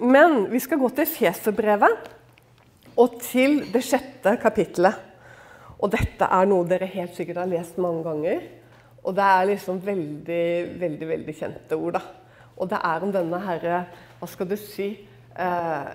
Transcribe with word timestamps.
men 0.00 0.44
vi 0.50 0.60
skal 0.62 0.78
gå 0.78 0.88
til 0.94 1.08
Feserbrevet 1.10 2.08
og 2.98 3.18
til 3.22 3.60
det 3.72 3.82
sjette 3.86 4.34
kapittelet. 4.42 5.04
Og 5.78 5.90
dette 5.92 6.26
er 6.26 6.48
noe 6.50 6.66
dere 6.66 6.88
helt 6.90 7.14
sikkert 7.14 7.42
har 7.42 7.50
lest 7.50 7.78
mange 7.82 8.02
ganger. 8.06 8.46
Og 9.04 9.14
det 9.14 9.24
er 9.24 9.50
liksom 9.52 9.78
veldig, 9.82 10.46
veldig 10.80 11.08
veldig 11.12 11.34
kjente 11.38 11.78
ord. 11.78 11.98
da. 11.98 12.02
Og 12.58 12.70
det 12.70 12.80
er 12.82 13.04
om 13.06 13.12
denne 13.14 13.38
herre 13.44 13.84
Hva 14.18 14.26
skal 14.26 14.48
du 14.50 14.56
si? 14.58 14.88
Eh, 15.38 15.90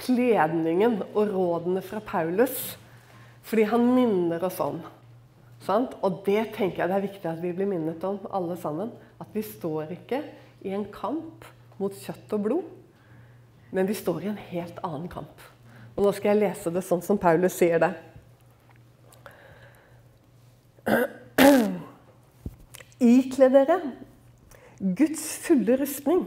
kledningen 0.00 1.02
og 1.12 1.28
rådene 1.28 1.82
fra 1.84 2.00
Paulus. 2.00 2.78
Fordi 3.44 3.66
han 3.68 3.84
minner 3.94 4.44
oss 4.48 4.60
om. 4.64 4.80
Sant? 5.64 5.96
Og 6.02 6.22
det 6.24 6.54
tenker 6.56 6.82
jeg 6.82 6.88
det 6.88 6.96
er 6.96 7.04
viktig 7.04 7.28
at 7.28 7.42
vi 7.42 7.52
blir 7.52 7.68
minnet 7.68 8.04
om, 8.08 8.20
alle 8.32 8.56
sammen. 8.56 8.92
At 9.20 9.28
vi 9.34 9.44
står 9.44 9.92
ikke 9.98 10.22
i 10.64 10.72
en 10.72 10.88
kamp 10.92 11.44
mot 11.78 11.94
kjøtt 11.94 12.32
og 12.34 12.44
blod, 12.46 12.77
men 13.70 13.86
vi 13.86 13.94
står 13.94 14.24
i 14.24 14.30
en 14.32 14.42
helt 14.50 14.78
annen 14.86 15.08
kamp. 15.12 15.46
Og 15.96 16.04
Nå 16.06 16.12
skal 16.14 16.32
jeg 16.32 16.44
lese 16.44 16.70
det 16.72 16.84
sånn 16.86 17.02
som 17.04 17.18
Paulus 17.20 17.56
sier 17.58 17.82
det. 17.82 17.92
Ikle 23.02 23.48
dere 23.52 23.80
Guds 24.78 25.24
fulle 25.42 25.74
rustning, 25.80 26.22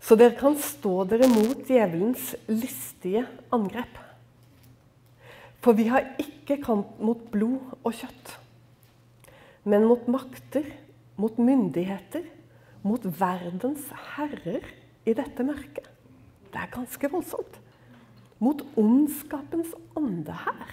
så 0.00 0.16
dere 0.16 0.36
kan 0.38 0.56
stå 0.60 1.04
dere 1.10 1.28
mot 1.28 1.60
djevelens 1.68 2.32
listige 2.48 3.26
angrep. 3.52 4.00
For 5.60 5.76
vi 5.76 5.88
har 5.90 6.08
ikke 6.22 6.60
kamp 6.62 6.96
mot 7.02 7.20
blod 7.32 7.76
og 7.82 7.92
kjøtt, 7.98 8.32
men 9.66 9.84
mot 9.90 10.08
makter, 10.08 10.64
mot 11.20 11.36
myndigheter, 11.42 12.24
mot 12.86 13.02
verdens 13.20 13.88
herrer 14.14 14.64
i 15.06 15.14
dette 15.14 15.46
mørket. 15.46 15.86
Det 16.50 16.60
er 16.60 16.72
ganske 16.74 17.10
voldsomt. 17.12 17.58
Mot 18.42 18.62
ondskapens 18.76 19.72
ånde 19.96 20.34
her 20.44 20.72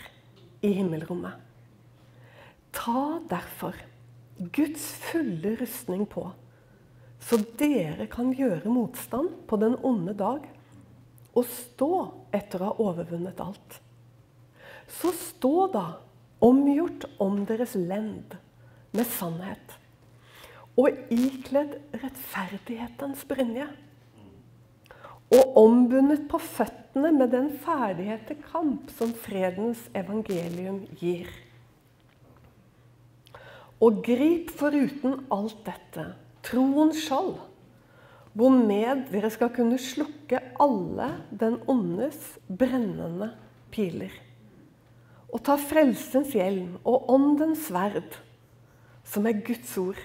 i 0.63 0.73
himmelrommet. 0.75 1.37
Ta 2.73 3.19
derfor 3.29 3.77
Guds 4.51 4.87
fulle 5.05 5.53
rustning 5.59 6.07
på, 6.09 6.25
så 7.23 7.37
dere 7.59 8.07
kan 8.11 8.33
gjøre 8.35 8.71
motstand 8.73 9.29
på 9.47 9.59
den 9.61 9.77
onde 9.85 10.15
dag 10.17 10.47
og 11.33 11.45
stå 11.49 11.91
etter 12.35 12.61
å 12.61 12.71
ha 12.71 12.87
overvunnet 12.89 13.39
alt. 13.43 13.77
Så 14.89 15.13
stå 15.15 15.67
da 15.73 15.85
omgjort 16.43 17.05
om 17.23 17.43
deres 17.47 17.77
lend 17.79 18.35
med 18.93 19.07
sannhet, 19.09 19.77
og 20.77 20.89
ikledd 21.13 21.77
rettferdighetens 22.01 23.23
brynje, 23.29 23.69
og 25.33 25.55
ombundet 25.57 26.27
på 26.29 26.37
føttene 26.41 27.09
med 27.15 27.31
den 27.33 27.49
ferdighet 27.63 28.27
til 28.29 28.37
kamp 28.51 28.91
som 28.93 29.13
fredens 29.17 29.81
evangelium 29.97 30.83
gir. 30.99 31.29
Og 33.83 34.03
grip 34.05 34.53
foruten 34.53 35.23
alt 35.33 35.63
dette 35.65 36.05
troens 36.45 37.01
skjold, 37.07 37.35
hvormed 38.37 39.07
dere 39.09 39.31
skal 39.33 39.51
kunne 39.53 39.79
slukke 39.81 40.39
alle 40.61 41.09
den 41.29 41.57
åndes 41.69 42.37
brennende 42.47 43.31
piler. 43.73 44.13
Og 45.33 45.41
ta 45.45 45.57
frelsens 45.57 46.35
hjelm 46.37 46.77
og 46.85 47.09
åndens 47.09 47.67
sverd, 47.67 48.19
som 49.03 49.25
er 49.25 49.41
Guds 49.45 49.73
ord, 49.81 49.99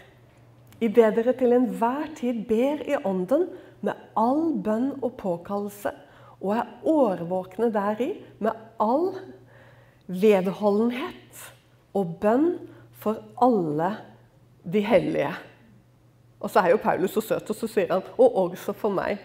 idet 0.80 1.16
dere 1.18 1.34
til 1.36 1.52
enhver 1.52 2.08
tid 2.16 2.44
ber 2.48 2.80
i 2.86 2.96
ånden 3.04 3.48
med 3.84 3.98
all 4.18 4.52
bønn 4.64 4.92
og 5.02 5.16
påkallelse, 5.20 5.92
og 6.38 6.54
er 6.54 6.70
årvåkne 6.86 7.70
deri 7.74 8.12
med 8.42 8.54
all 8.82 9.10
vedholdenhet 10.06 11.44
og 11.98 12.16
bønn 12.22 12.52
for 12.98 13.20
alle 13.42 13.92
de 14.64 14.82
hellige. 14.84 15.32
Og 16.38 16.50
så 16.50 16.62
er 16.62 16.70
jo 16.70 16.78
Paulus 16.78 17.16
så 17.16 17.22
søt, 17.24 17.50
og 17.50 17.56
så 17.56 17.66
sier 17.66 17.90
han 17.90 18.02
'og 18.14 18.36
også 18.36 18.72
for 18.72 18.94
meg'. 18.94 19.18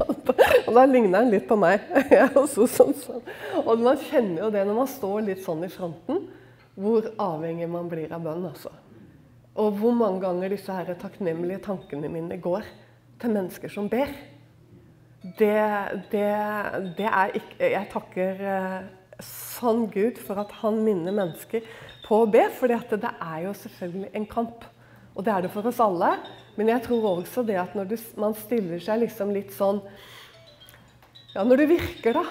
og 0.66 0.74
da 0.74 0.84
ligner 0.84 1.22
han 1.22 1.30
litt 1.30 1.48
på 1.48 1.56
meg. 1.56 1.80
sånn, 2.52 2.92
sånn. 2.92 3.22
Og 3.64 3.78
man 3.80 3.96
kjenner 3.96 4.44
jo 4.44 4.50
det 4.50 4.66
når 4.66 4.76
man 4.76 4.86
står 4.86 5.20
litt 5.30 5.40
sånn 5.44 5.64
i 5.64 5.72
fronten, 5.72 6.28
hvor 6.76 7.08
avhengig 7.18 7.68
man 7.68 7.88
blir 7.88 8.12
av 8.12 8.20
bønn. 8.20 8.44
Altså. 8.50 8.68
Og 9.56 9.72
hvor 9.80 9.96
mange 9.96 10.20
ganger 10.20 10.52
disse 10.52 10.72
her 10.72 10.92
takknemlige 11.00 11.64
tankene 11.64 12.08
mine 12.12 12.36
går 12.36 12.68
til 13.22 13.34
mennesker 13.34 13.72
som 13.72 13.88
ber. 13.92 14.10
Det, 15.22 15.54
det, 16.10 16.28
det 16.98 17.06
er 17.06 17.36
ikke 17.38 17.68
Jeg 17.70 17.88
takker 17.92 18.40
eh, 18.42 18.78
sann 19.22 19.86
Gud 19.92 20.18
for 20.18 20.40
at 20.42 20.50
han 20.62 20.80
minner 20.82 21.14
mennesker 21.14 21.62
på 22.06 22.22
å 22.24 22.30
be. 22.30 22.48
For 22.56 22.70
det 22.70 23.12
er 23.12 23.44
jo 23.46 23.54
selvfølgelig 23.54 24.10
en 24.18 24.28
kamp. 24.30 24.66
Og 25.14 25.24
det 25.24 25.34
er 25.34 25.44
det 25.44 25.52
for 25.54 25.68
oss 25.68 25.80
alle. 25.82 26.16
Men 26.56 26.72
jeg 26.72 26.84
tror 26.86 27.06
også 27.12 27.44
det 27.48 27.60
at 27.60 27.76
når 27.76 27.92
du, 27.92 27.96
man 28.20 28.34
stiller 28.36 28.82
seg 28.82 29.04
liksom 29.04 29.32
litt 29.34 29.54
sånn 29.56 29.80
Ja, 31.32 31.46
når 31.48 31.62
du 31.62 31.70
virker, 31.70 32.18
da, 32.18 32.24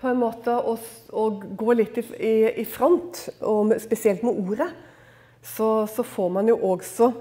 på 0.00 0.08
en 0.10 0.18
måte 0.18 0.56
og, 0.58 0.82
og 1.14 1.44
går 1.58 1.76
litt 1.78 2.00
i, 2.00 2.02
i, 2.18 2.32
i, 2.62 2.64
front, 2.66 3.28
og 3.46 3.76
spesielt 3.78 4.24
med 4.26 4.40
ordet, 4.42 4.66
så, 5.38 5.86
så 5.86 6.02
får 6.02 6.32
man 6.34 6.50
jo 6.50 6.56
også 6.66 7.12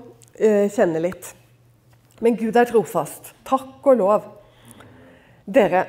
eh, 0.41 0.65
kjenne 0.73 1.03
litt. 1.05 1.29
Men 2.23 2.37
Gud 2.39 2.57
er 2.57 2.69
trofast. 2.69 3.33
Takk 3.47 3.85
og 3.85 3.99
lov. 4.01 4.27
Dere, 5.47 5.85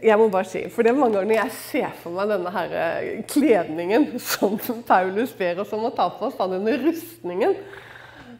jeg 0.00 0.16
må 0.16 0.30
bare 0.32 0.48
si, 0.48 0.62
for 0.72 0.84
det 0.84 0.94
er 0.94 0.96
mange 0.96 1.18
ganger 1.18 1.28
når 1.28 1.36
jeg 1.42 1.56
ser 1.58 1.96
for 2.00 2.16
meg 2.16 2.30
denne 2.30 2.52
her 2.54 2.76
eh, 2.80 3.08
kledningen 3.28 4.06
som 4.32 4.54
Paulus 4.88 5.34
ber 5.36 5.60
oss 5.60 5.74
om 5.76 5.84
å 5.84 5.92
ta 5.92 6.06
på 6.16 6.30
oss, 6.30 6.38
denne 6.40 6.78
rustningen 6.80 7.58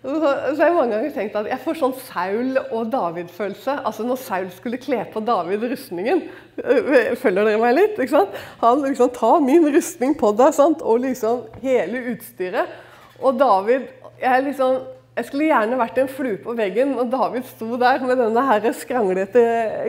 så, 0.03 0.19
så 0.19 0.59
har 0.59 0.65
jeg 0.67 0.75
mange 0.75 0.97
ganger 0.97 1.13
tenkt 1.15 1.37
at 1.39 1.47
jeg 1.47 1.63
får 1.63 1.77
sånn 1.79 1.93
Saul 2.09 2.57
og 2.63 2.89
David-følelse. 2.91 3.77
Altså 3.87 4.07
når 4.07 4.19
Saul 4.19 4.49
skulle 4.51 4.81
kle 4.83 4.99
på 5.13 5.23
David 5.23 5.63
rustningen. 5.71 6.25
Eh, 6.59 7.13
følger 7.21 7.47
dere 7.47 7.61
meg 7.63 7.77
litt? 7.77 7.95
ikke 7.95 8.17
sant? 8.17 8.41
Han 8.65 8.83
liksom 8.83 9.13
tar 9.15 9.45
min 9.47 9.69
rustning 9.71 10.17
på 10.19 10.33
deg, 10.41 10.57
sant? 10.57 10.83
og 10.83 11.05
liksom 11.05 11.45
hele 11.63 12.03
utstyret. 12.17 12.75
Og 13.23 13.39
David 13.39 13.87
jeg 14.23 14.49
liksom 14.49 14.83
jeg 15.13 15.29
skulle 15.29 15.51
gjerne 15.51 15.77
vært 15.77 15.99
en 16.01 16.09
flue 16.09 16.39
på 16.41 16.55
veggen 16.57 16.95
og 16.97 17.11
David 17.13 17.45
sto 17.45 17.75
der 17.81 18.01
med 18.01 18.17
denne 18.17 18.45
her 18.49 18.65
skranglete 18.73 19.43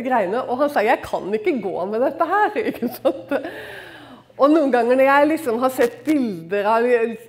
greiene. 0.04 0.44
Og 0.44 0.58
han 0.60 0.70
sa 0.70 0.84
'jeg 0.84 1.00
kan 1.02 1.34
ikke 1.34 1.62
gå 1.64 1.86
med 1.86 2.02
dette 2.02 2.26
her'. 2.28 2.58
ikke 2.70 2.90
sant? 2.92 3.32
Og 4.38 4.50
noen 4.50 4.72
ganger 4.74 4.98
når 4.98 5.06
jeg 5.06 5.28
liksom 5.28 5.60
har 5.62 5.70
sett 5.70 6.04
bilder 6.04 6.66
av, 6.66 6.88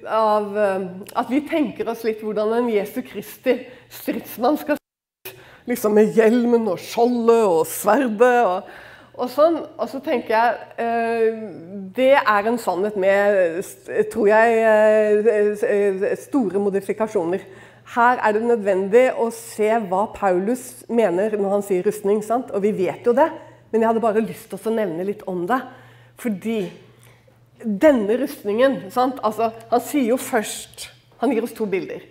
av, 0.08 0.56
eh, 0.56 0.86
at 1.20 1.28
vi 1.30 1.40
tenker 1.40 1.88
oss 1.88 2.04
litt 2.04 2.22
hvordan 2.24 2.52
en 2.52 2.70
Jesu 2.72 3.02
Kristi 3.02 3.58
stridsmann 3.92 4.56
skal 4.56 4.76
se 4.80 5.34
liksom 5.68 5.94
med 5.94 6.16
hjelmen 6.16 6.66
og 6.68 6.80
skjoldet 6.80 7.44
og 7.44 7.66
sverdet 7.68 8.38
og, 8.48 8.72
og 9.14 9.30
sånn. 9.30 9.60
Og 9.78 9.88
så 9.92 10.00
tenker 10.00 10.34
jeg 10.34 10.56
eh, 10.80 11.44
Det 11.94 12.14
er 12.16 12.48
en 12.48 12.58
sannhet 12.58 12.96
med, 12.96 13.60
tror 14.10 14.32
jeg, 14.32 14.48
eh, 15.68 16.16
store 16.24 16.58
modifikasjoner. 16.58 17.44
Her 17.92 18.20
er 18.24 18.32
det 18.32 18.46
nødvendig 18.48 19.04
å 19.20 19.28
se 19.34 19.68
hva 19.90 20.06
Paulus 20.14 20.84
mener 20.88 21.36
når 21.36 21.58
han 21.58 21.64
sier 21.66 21.84
rustning. 21.84 22.22
Sant? 22.24 22.52
Og 22.56 22.64
vi 22.64 22.72
vet 22.76 23.04
jo 23.04 23.12
det, 23.16 23.28
men 23.70 23.82
jeg 23.82 23.90
hadde 23.90 24.04
bare 24.04 24.24
lyst 24.24 24.48
til 24.50 24.70
å 24.70 24.72
nevne 24.74 25.04
litt 25.04 25.24
om 25.30 25.44
det. 25.50 25.60
Fordi 26.20 26.58
denne 27.64 28.16
rustningen 28.20 28.76
altså, 28.92 29.50
Han 29.70 29.80
sier 29.82 30.10
jo 30.12 30.16
først 30.20 30.88
Han 31.22 31.32
gir 31.32 31.46
oss 31.46 31.54
to 31.56 31.66
bilder. 31.70 32.02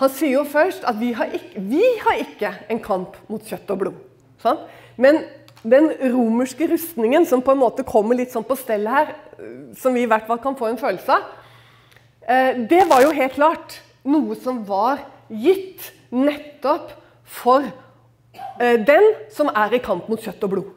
Han 0.00 0.10
sier 0.12 0.34
jo 0.36 0.42
først 0.48 0.84
at 0.88 0.98
vi 0.98 1.12
har 1.16 1.30
ikke, 1.36 1.60
vi 1.62 1.82
har 2.02 2.18
ikke 2.20 2.50
en 2.72 2.80
kamp 2.82 3.16
mot 3.30 3.44
kjøtt 3.46 3.70
og 3.70 3.78
blod. 3.84 4.00
Sant? 4.42 4.64
Men 4.96 5.20
den 5.62 5.92
romerske 6.10 6.66
rustningen 6.72 7.26
som 7.28 7.42
på 7.44 7.54
en 7.54 7.60
måte 7.60 7.84
kommer 7.86 8.18
litt 8.18 8.32
sånn 8.34 8.46
på 8.46 8.56
stell 8.58 8.88
her, 8.90 9.12
som 9.78 9.94
vi 9.94 10.02
i 10.02 10.10
hvert 10.10 10.26
fall 10.26 10.40
kan 10.42 10.56
få 10.58 10.72
en 10.72 10.80
følelse 10.80 11.14
av, 11.14 11.28
eh, 12.26 12.58
det 12.68 12.82
var 12.90 13.04
jo 13.04 13.14
helt 13.14 13.36
klart 13.36 13.78
noe 14.08 14.36
som 14.40 14.62
var 14.66 15.02
gitt 15.28 15.90
nettopp 16.12 16.92
for 17.24 17.64
eh, 17.64 18.78
den 18.82 19.12
som 19.32 19.50
er 19.52 19.76
i 19.76 19.82
kamp 19.82 20.08
mot 20.10 20.20
kjøtt 20.20 20.44
og 20.46 20.54
blod. 20.54 20.70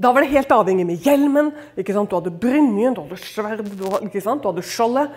Da 0.00 0.14
var 0.14 0.24
det 0.24 0.32
helt 0.32 0.52
avhengig 0.54 0.86
med 0.88 1.04
hjelmen. 1.04 1.50
ikke 1.76 1.92
sant? 1.92 2.08
Du 2.08 2.16
hadde 2.16 2.32
brynjen, 2.32 2.94
du 2.96 3.02
hadde 3.02 3.20
sverd, 3.20 3.66
du 3.68 3.84
ikke 4.06 4.22
sant? 4.24 4.40
Du 4.40 4.48
hadde 4.48 4.64
skjoldet. 4.64 5.12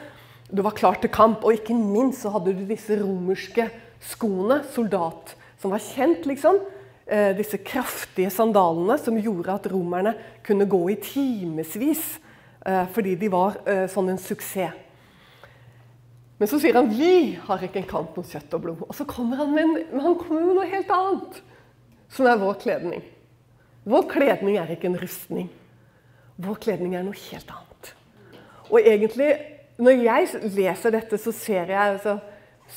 Du 0.51 0.59
var 0.65 0.75
klar 0.75 1.00
til 1.00 1.11
kamp. 1.13 1.45
Og 1.47 1.55
ikke 1.55 1.77
minst 1.77 2.25
så 2.25 2.33
hadde 2.33 2.51
du 2.57 2.65
disse 2.67 2.97
romerske 3.00 3.69
skoene, 4.03 4.59
soldat, 4.73 5.38
som 5.61 5.71
var 5.71 5.79
kjent, 5.79 6.27
liksom. 6.27 6.59
Eh, 7.07 7.31
disse 7.35 7.59
kraftige 7.63 8.31
sandalene 8.31 8.97
som 9.00 9.17
gjorde 9.19 9.55
at 9.55 9.65
romerne 9.71 10.13
kunne 10.44 10.67
gå 10.71 10.79
i 10.94 10.95
timevis 11.03 12.03
eh, 12.65 12.85
fordi 12.95 13.17
de 13.19 13.27
var 13.31 13.57
eh, 13.67 13.85
sånn 13.91 14.13
en 14.13 14.21
suksess. 14.23 14.82
Men 16.39 16.50
så 16.50 16.59
sier 16.59 16.75
han 16.77 16.89
vi 16.91 17.38
har 17.45 17.63
ikke 17.63 17.81
en 17.83 17.89
kamp 17.89 18.18
mot 18.18 18.27
kjøtt 18.27 18.56
og 18.57 18.63
blod. 18.63 18.85
Og 18.88 18.95
så 18.97 19.06
kommer 19.09 19.39
han 19.39 19.53
med, 19.53 19.63
en, 19.63 20.01
han 20.03 20.18
kommer 20.19 20.45
med 20.47 20.57
noe 20.59 20.69
helt 20.69 20.94
annet. 20.94 21.41
som 22.13 22.27
er 22.30 22.38
vår 22.38 22.57
kledning. 22.62 23.01
Vår 23.89 24.03
kledning 24.12 24.57
er 24.62 24.69
ikke 24.69 24.85
en 24.91 25.00
rustning. 25.01 25.47
Vår 26.38 26.59
kledning 26.62 26.94
er 26.95 27.06
noe 27.06 27.18
helt 27.18 27.50
annet. 27.50 27.89
Og 28.69 28.77
egentlig, 28.80 29.31
når 29.81 30.03
jeg 30.06 30.51
leser 30.56 30.94
dette, 30.94 31.18
så 31.18 31.33
ser 31.33 31.74
jeg, 31.74 31.97
altså, 31.97 32.19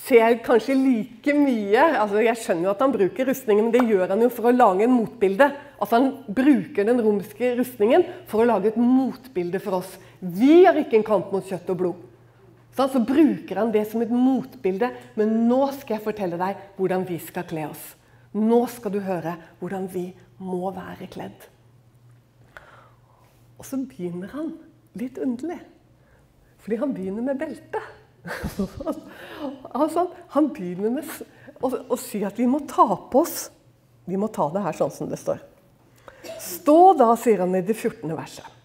ser 0.06 0.38
kanskje 0.44 0.75
like 0.76 1.32
mye 1.37 1.85
altså 2.00 2.20
Jeg 2.25 2.41
skjønner 2.41 2.67
jo 2.67 2.73
at 2.73 2.82
han 2.82 2.93
bruker 2.93 3.29
rustningen, 3.31 3.69
men 3.69 3.75
det 3.75 3.85
gjør 3.87 4.11
han 4.12 4.25
jo 4.25 4.32
for 4.32 4.49
å 4.49 4.56
lage 4.56 4.85
en 4.85 4.97
motbilde. 4.97 5.50
Altså 5.79 6.00
Han 6.00 6.11
bruker 6.26 6.88
den 6.88 7.00
romerske 7.00 7.55
rustningen 7.61 8.05
for 8.29 8.43
å 8.43 8.49
lage 8.50 8.73
et 8.73 8.81
motbilde 8.81 9.61
for 9.62 9.81
oss. 9.81 9.97
Vi 10.20 10.64
har 10.64 10.76
ikke 10.81 10.99
en 11.00 11.06
kamp 11.06 11.32
mot 11.32 11.47
kjøtt 11.47 11.70
og 11.73 11.81
blod. 11.81 12.05
Så, 12.76 12.88
så 12.93 13.00
bruker 13.00 13.56
han 13.56 13.73
det 13.73 13.87
som 13.90 14.02
et 14.05 14.12
motbilde. 14.12 14.90
Men 15.17 15.32
nå 15.49 15.62
skal 15.78 15.96
jeg 15.96 16.05
fortelle 16.05 16.40
deg 16.40 16.61
hvordan 16.76 17.06
vi 17.08 17.19
skal 17.25 17.46
kle 17.49 17.70
oss. 17.70 17.84
Nå 18.37 18.61
skal 18.69 18.93
du 18.93 19.00
høre 19.05 19.37
hvordan 19.62 19.88
vi 19.93 20.11
må 20.44 20.69
være 20.76 21.08
kledd. 21.08 21.46
Og 23.56 23.64
så 23.64 23.78
begynner 23.81 24.28
han 24.37 24.52
litt 25.00 25.17
underlig. 25.23 25.62
Fordi 26.61 26.81
han 26.82 26.93
begynner 26.93 27.25
med 27.25 27.40
belte. 27.40 27.81
altså, 29.81 30.08
han 30.34 30.50
begynner 30.52 30.93
med 30.99 31.11
å, 31.62 31.70
å, 31.70 31.99
si 32.00 32.25
at 32.26 32.37
vi 32.37 32.49
må 32.50 32.58
ta 32.67 32.88
på 33.06 33.20
oss 33.23 33.37
Vi 34.06 34.19
må 34.19 34.26
ta 34.34 34.49
det 34.50 34.64
her 34.64 34.75
sånn 34.75 34.90
som 34.94 35.08
det 35.11 35.19
står. 35.19 35.40
Stå 36.43 36.78
da, 36.99 37.08
sier 37.19 37.40
han 37.43 37.55
i 37.58 37.62
det 37.67 37.75
14. 37.75 38.11
verset. 38.14 38.56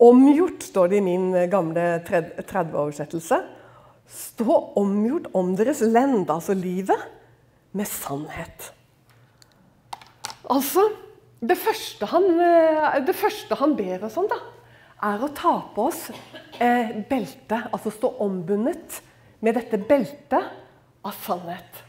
Omgjort, 0.00 0.62
står 0.64 0.88
det 0.88 1.00
i 1.00 1.04
min 1.04 1.32
gamle 1.52 2.00
30-oversettelse. 2.08 3.40
Stå 4.10 4.56
omgjort 4.80 5.28
om 5.36 5.52
deres 5.58 5.82
lend, 5.84 6.30
altså 6.32 6.56
livet, 6.56 7.02
med 7.76 7.86
sannhet. 7.86 8.72
Altså 10.50 10.88
det 11.40 11.56
første, 11.60 12.08
han, 12.10 12.24
eh, 12.40 12.96
det 13.06 13.14
første 13.16 13.54
han 13.60 13.76
ber 13.76 14.08
oss 14.08 14.16
om, 14.20 14.26
da, 14.28 14.40
er 15.10 15.22
å 15.22 15.30
ta 15.36 15.54
på 15.74 15.86
oss 15.88 16.08
eh, 16.58 16.96
beltet. 17.08 17.70
Altså 17.70 17.92
stå 17.94 18.14
ombundet 18.24 19.00
med 19.40 19.56
dette 19.56 19.78
beltet 19.78 20.50
av 21.04 21.22
sannhet. 21.24 21.84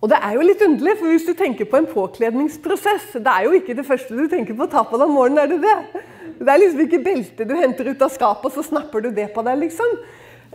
Og 0.00 0.08
det 0.08 0.16
er 0.16 0.36
jo 0.36 0.44
litt 0.46 0.62
underlig, 0.64 0.94
for 0.96 1.12
hvis 1.12 1.26
du 1.28 1.34
tenker 1.36 1.68
på 1.68 1.76
en 1.76 1.88
påkledningsprosess 1.90 3.18
Det 3.20 3.28
er 3.28 3.44
jo 3.44 3.52
ikke 3.58 3.76
det 3.76 3.84
første 3.84 4.16
du 4.16 4.24
tenker 4.32 4.56
på 4.56 4.64
å 4.64 4.72
ta 4.72 4.80
på 4.88 4.96
deg 4.96 5.10
om 5.10 5.18
morgenen, 5.18 5.42
er 5.42 5.50
det 5.52 5.60
det? 5.60 6.04
Det 6.40 6.48
er 6.48 6.60
liksom 6.62 6.84
ikke 6.86 7.02
beltet 7.04 7.48
du 7.48 7.56
henter 7.58 7.90
ut 7.90 8.04
av 8.06 8.12
skapet, 8.14 8.46
og 8.48 8.54
så 8.54 8.64
snapper 8.64 9.04
du 9.04 9.10
det 9.12 9.26
på 9.34 9.44
deg, 9.44 9.58
liksom. 9.60 9.98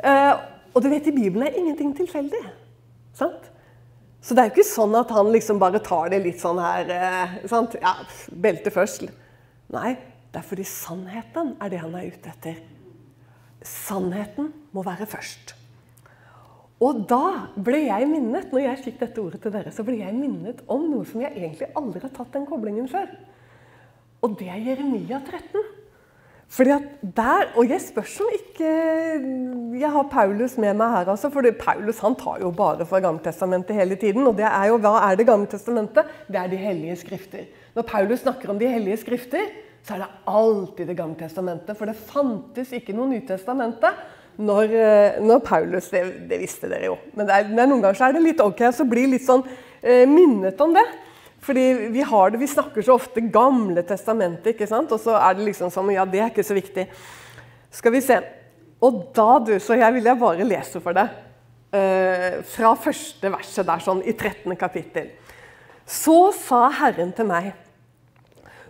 Eh, 0.02 0.32
og 0.74 0.82
du 0.82 0.88
vet, 0.90 1.06
i 1.06 1.14
Bibelen 1.14 1.46
er 1.46 1.60
ingenting 1.60 1.92
tilfeldig. 1.94 2.42
Sant? 3.16 3.52
Så 4.26 4.34
det 4.34 4.42
er 4.42 4.50
jo 4.50 4.56
ikke 4.56 4.66
sånn 4.66 4.98
at 4.98 5.14
han 5.14 5.30
liksom 5.30 5.60
bare 5.62 5.78
tar 5.86 6.10
det 6.10 6.24
litt 6.24 6.42
sånn 6.42 6.58
her 6.58 6.90
eh, 6.90 7.36
sant? 7.52 7.78
Ja, 7.78 7.94
belte 8.34 8.74
først. 8.74 9.06
Nei, 9.76 9.92
det 10.34 10.42
er 10.42 10.48
fordi 10.50 10.66
sannheten 10.66 11.54
er 11.62 11.70
det 11.70 11.84
han 11.84 11.94
er 11.94 12.10
ute 12.10 12.34
etter. 12.34 12.58
Sannheten 13.62 14.50
må 14.74 14.82
være 14.86 15.06
først. 15.10 15.54
Og 16.83 17.06
da 17.07 17.48
ble 17.56 17.86
jeg 17.86 18.07
minnet 18.10 18.51
når 18.51 18.66
jeg 18.66 18.83
fikk 18.89 19.00
dette 19.06 19.22
ordet 19.24 19.39
til 19.45 19.54
dere, 19.54 19.72
så 19.72 19.86
ble 19.88 20.01
jeg 20.01 20.16
minnet 20.16 20.60
om 20.72 20.89
noe 20.89 21.07
som 21.07 21.24
jeg 21.24 21.31
egentlig 21.31 21.72
aldri 21.77 22.04
har 22.04 22.13
tatt 22.18 22.33
den 22.36 22.48
koblingen 22.50 22.89
før. 22.92 23.07
Og 24.25 24.36
det 24.39 24.50
er 24.51 24.63
Jeremia 24.72 25.22
13. 25.24 25.63
Fordi 26.56 26.72
at 26.75 26.83
der, 27.16 27.48
Og 27.57 27.69
jeg 27.69 27.81
spør 27.81 28.10
om 28.22 28.33
ikke 28.36 28.72
jeg 29.80 29.92
har 29.92 30.04
Paulus 30.12 30.57
med 30.57 30.75
meg 30.77 30.89
her. 30.92 31.10
altså, 31.10 31.30
for 31.30 31.42
Paulus 31.60 32.00
han 32.00 32.16
tar 32.16 32.39
jo 32.39 32.51
bare 32.51 32.86
fra 32.86 33.00
Gammeltestamentet 33.00 33.75
hele 33.75 33.95
tiden. 33.95 34.27
Og 34.27 34.38
det 34.38 34.45
er 34.45 34.66
jo, 34.68 34.77
hva 34.77 35.12
er 35.12 35.16
det 35.16 35.27
Gammeltestamentet? 35.27 36.06
Det 36.27 36.36
er 36.36 36.48
de 36.48 36.56
hellige 36.56 36.95
skrifter. 36.95 37.45
Når 37.75 37.83
Paulus 37.83 38.19
snakker 38.19 38.50
om 38.50 38.60
de 38.60 38.68
hellige 38.68 38.98
skrifter, 38.98 39.50
så 39.83 39.94
er 39.95 39.98
det 39.98 40.12
alltid 40.27 40.88
Det 40.88 40.98
gamle 40.98 41.16
testamentet. 41.16 41.77
For 41.77 41.86
det 41.86 41.95
fantes 41.95 42.72
ikke 42.72 42.94
noe 42.94 43.10
Nytestamentet 43.10 43.94
når, 44.38 44.74
eh, 44.76 45.18
når 45.24 45.42
Paulus 45.46 45.88
det, 45.94 46.04
det, 46.30 46.40
visste 46.42 46.70
dere 46.72 46.90
jo. 46.90 46.98
Men, 47.16 47.30
er, 47.30 47.48
men, 47.50 47.70
noen 47.70 47.84
ganger 47.84 48.00
så 48.00 48.10
er 48.10 48.18
det 48.18 48.24
litt 48.26 48.44
ok 48.44 48.68
så 48.76 48.88
blir 48.88 49.10
litt 49.12 49.26
sånn 49.26 49.44
eh, 49.82 50.04
minnet 50.10 50.60
om 50.62 50.76
det. 50.76 50.86
Fordi 51.46 51.66
vi 51.94 52.02
har 52.02 52.32
det, 52.34 52.42
vi 52.42 52.50
snakker 52.50 52.86
så 52.86 52.96
ofte 52.98 53.22
Gamle 53.32 53.84
testamentet, 53.86 54.56
ikke 54.56 54.68
sant? 54.70 54.92
og 54.92 55.02
så 55.02 55.18
er 55.20 55.38
det 55.38 55.46
liksom 55.52 55.72
sånn 55.74 55.94
Ja, 55.94 56.08
det 56.10 56.24
er 56.24 56.34
ikke 56.34 56.46
så 56.48 56.58
viktig. 56.58 56.88
Skal 57.76 57.94
vi 57.94 58.02
se. 58.04 58.18
Og 58.84 59.06
da, 59.16 59.30
du, 59.46 59.54
så 59.62 59.78
jeg 59.78 59.98
vil 59.98 60.10
jeg 60.10 60.22
bare 60.22 60.48
lese 60.48 60.82
for 60.84 60.98
deg. 60.98 61.14
Eh, 61.76 62.42
fra 62.50 62.74
første 62.80 63.30
verset 63.32 63.68
der, 63.68 63.84
sånn 63.84 64.02
i 64.04 64.16
13. 64.16 64.56
kapittel. 64.60 65.12
Så 65.86 66.32
sa 66.34 66.66
Herren 66.74 67.14
til 67.14 67.30
meg 67.30 67.54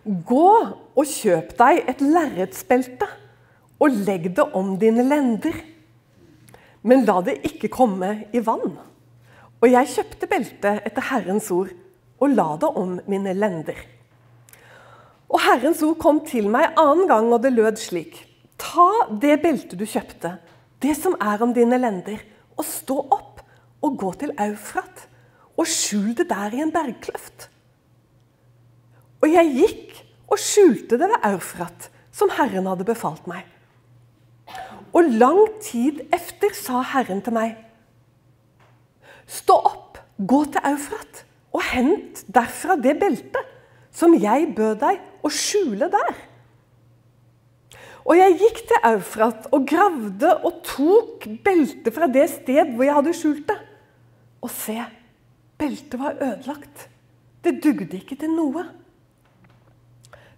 Gå 0.06 0.50
og 0.94 1.08
kjøp 1.10 1.56
deg 1.58 1.80
et 1.90 2.02
lerretsbelte 2.04 3.08
og 3.82 4.04
legg 4.08 4.30
det 4.36 4.46
om 4.56 4.76
dine 4.80 5.04
lender. 5.08 5.56
Men 6.86 7.06
la 7.08 7.20
det 7.26 7.40
ikke 7.48 7.72
komme 7.74 8.12
i 8.34 8.42
vann. 8.46 8.78
Og 9.62 9.72
jeg 9.72 9.92
kjøpte 9.96 10.30
beltet 10.30 10.86
etter 10.86 11.10
Herrens 11.10 11.50
ord 11.54 11.72
og 12.22 12.32
la 12.32 12.52
det 12.62 12.70
om 12.80 13.00
mine 13.12 13.34
lender. 13.36 13.78
Og 15.32 15.42
Herrens 15.42 15.82
ord 15.84 15.98
kom 16.00 16.22
til 16.28 16.48
meg 16.52 16.78
annen 16.80 17.10
gang, 17.10 17.32
og 17.34 17.42
det 17.44 17.54
lød 17.56 17.80
slik.: 17.82 18.22
Ta 18.62 19.10
det 19.10 19.42
beltet 19.42 19.80
du 19.80 19.86
kjøpte, 19.86 20.38
det 20.82 20.96
som 20.96 21.18
er 21.20 21.42
om 21.44 21.54
dine 21.54 21.80
lender, 21.82 22.22
og 22.56 22.66
stå 22.66 23.00
opp 23.12 23.42
og 23.84 23.98
gå 24.00 24.14
til 24.22 24.32
Eufrat, 24.40 25.08
og 25.58 25.68
skjul 25.68 26.14
det 26.16 26.30
der 26.30 26.54
i 26.54 26.62
en 26.64 26.72
bergkløft. 26.72 27.50
Og 29.24 29.32
jeg 29.32 29.52
gikk 29.58 30.00
og 30.30 30.40
skjulte 30.42 31.00
det 31.00 31.10
ved 31.10 31.28
Eufrat, 31.32 31.90
som 32.12 32.32
Herren 32.32 32.68
hadde 32.70 32.88
befalt 32.88 33.28
meg. 33.28 33.44
Og 34.96 35.10
lang 35.20 35.42
tid 35.64 36.06
efter 36.16 36.56
sa 36.56 36.82
Herren 36.94 37.22
til 37.24 37.36
meg, 37.36 37.58
Stå 39.26 39.56
opp, 39.58 39.98
gå 40.22 40.44
til 40.54 40.62
Eufrat, 40.70 41.24
og 41.56 41.64
hent 41.72 42.22
derfra 42.30 42.76
det 42.78 42.94
beltet 43.02 43.54
som 43.96 44.14
jeg 44.20 44.52
bød 44.56 44.76
deg 44.84 45.00
å 45.26 45.32
skjule 45.34 45.90
der. 45.92 46.12
Og 48.06 48.20
jeg 48.20 48.36
gikk 48.38 48.60
til 48.70 48.88
Eufrat 48.92 49.48
og 49.56 49.66
gravde 49.66 50.30
og 50.46 50.60
tok 50.68 51.26
beltet 51.46 51.90
fra 51.96 52.10
det 52.12 52.28
sted 52.36 52.76
hvor 52.76 52.86
jeg 52.86 52.98
hadde 53.00 53.16
skjult 53.18 53.48
det. 53.50 53.58
Og 54.46 54.52
se, 54.54 54.78
beltet 55.58 55.98
var 55.98 56.20
ødelagt. 56.22 56.86
Det 57.42 57.58
dugde 57.64 57.98
ikke 57.98 58.18
til 58.20 58.36
noe. 58.36 58.68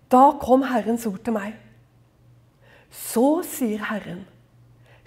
Da 0.08 0.24
kom 0.40 0.64
Herrens 0.70 1.06
ord 1.10 1.20
til 1.26 1.36
meg. 1.36 1.58
Så 2.88 3.42
sier 3.44 3.84
Herren, 3.90 4.24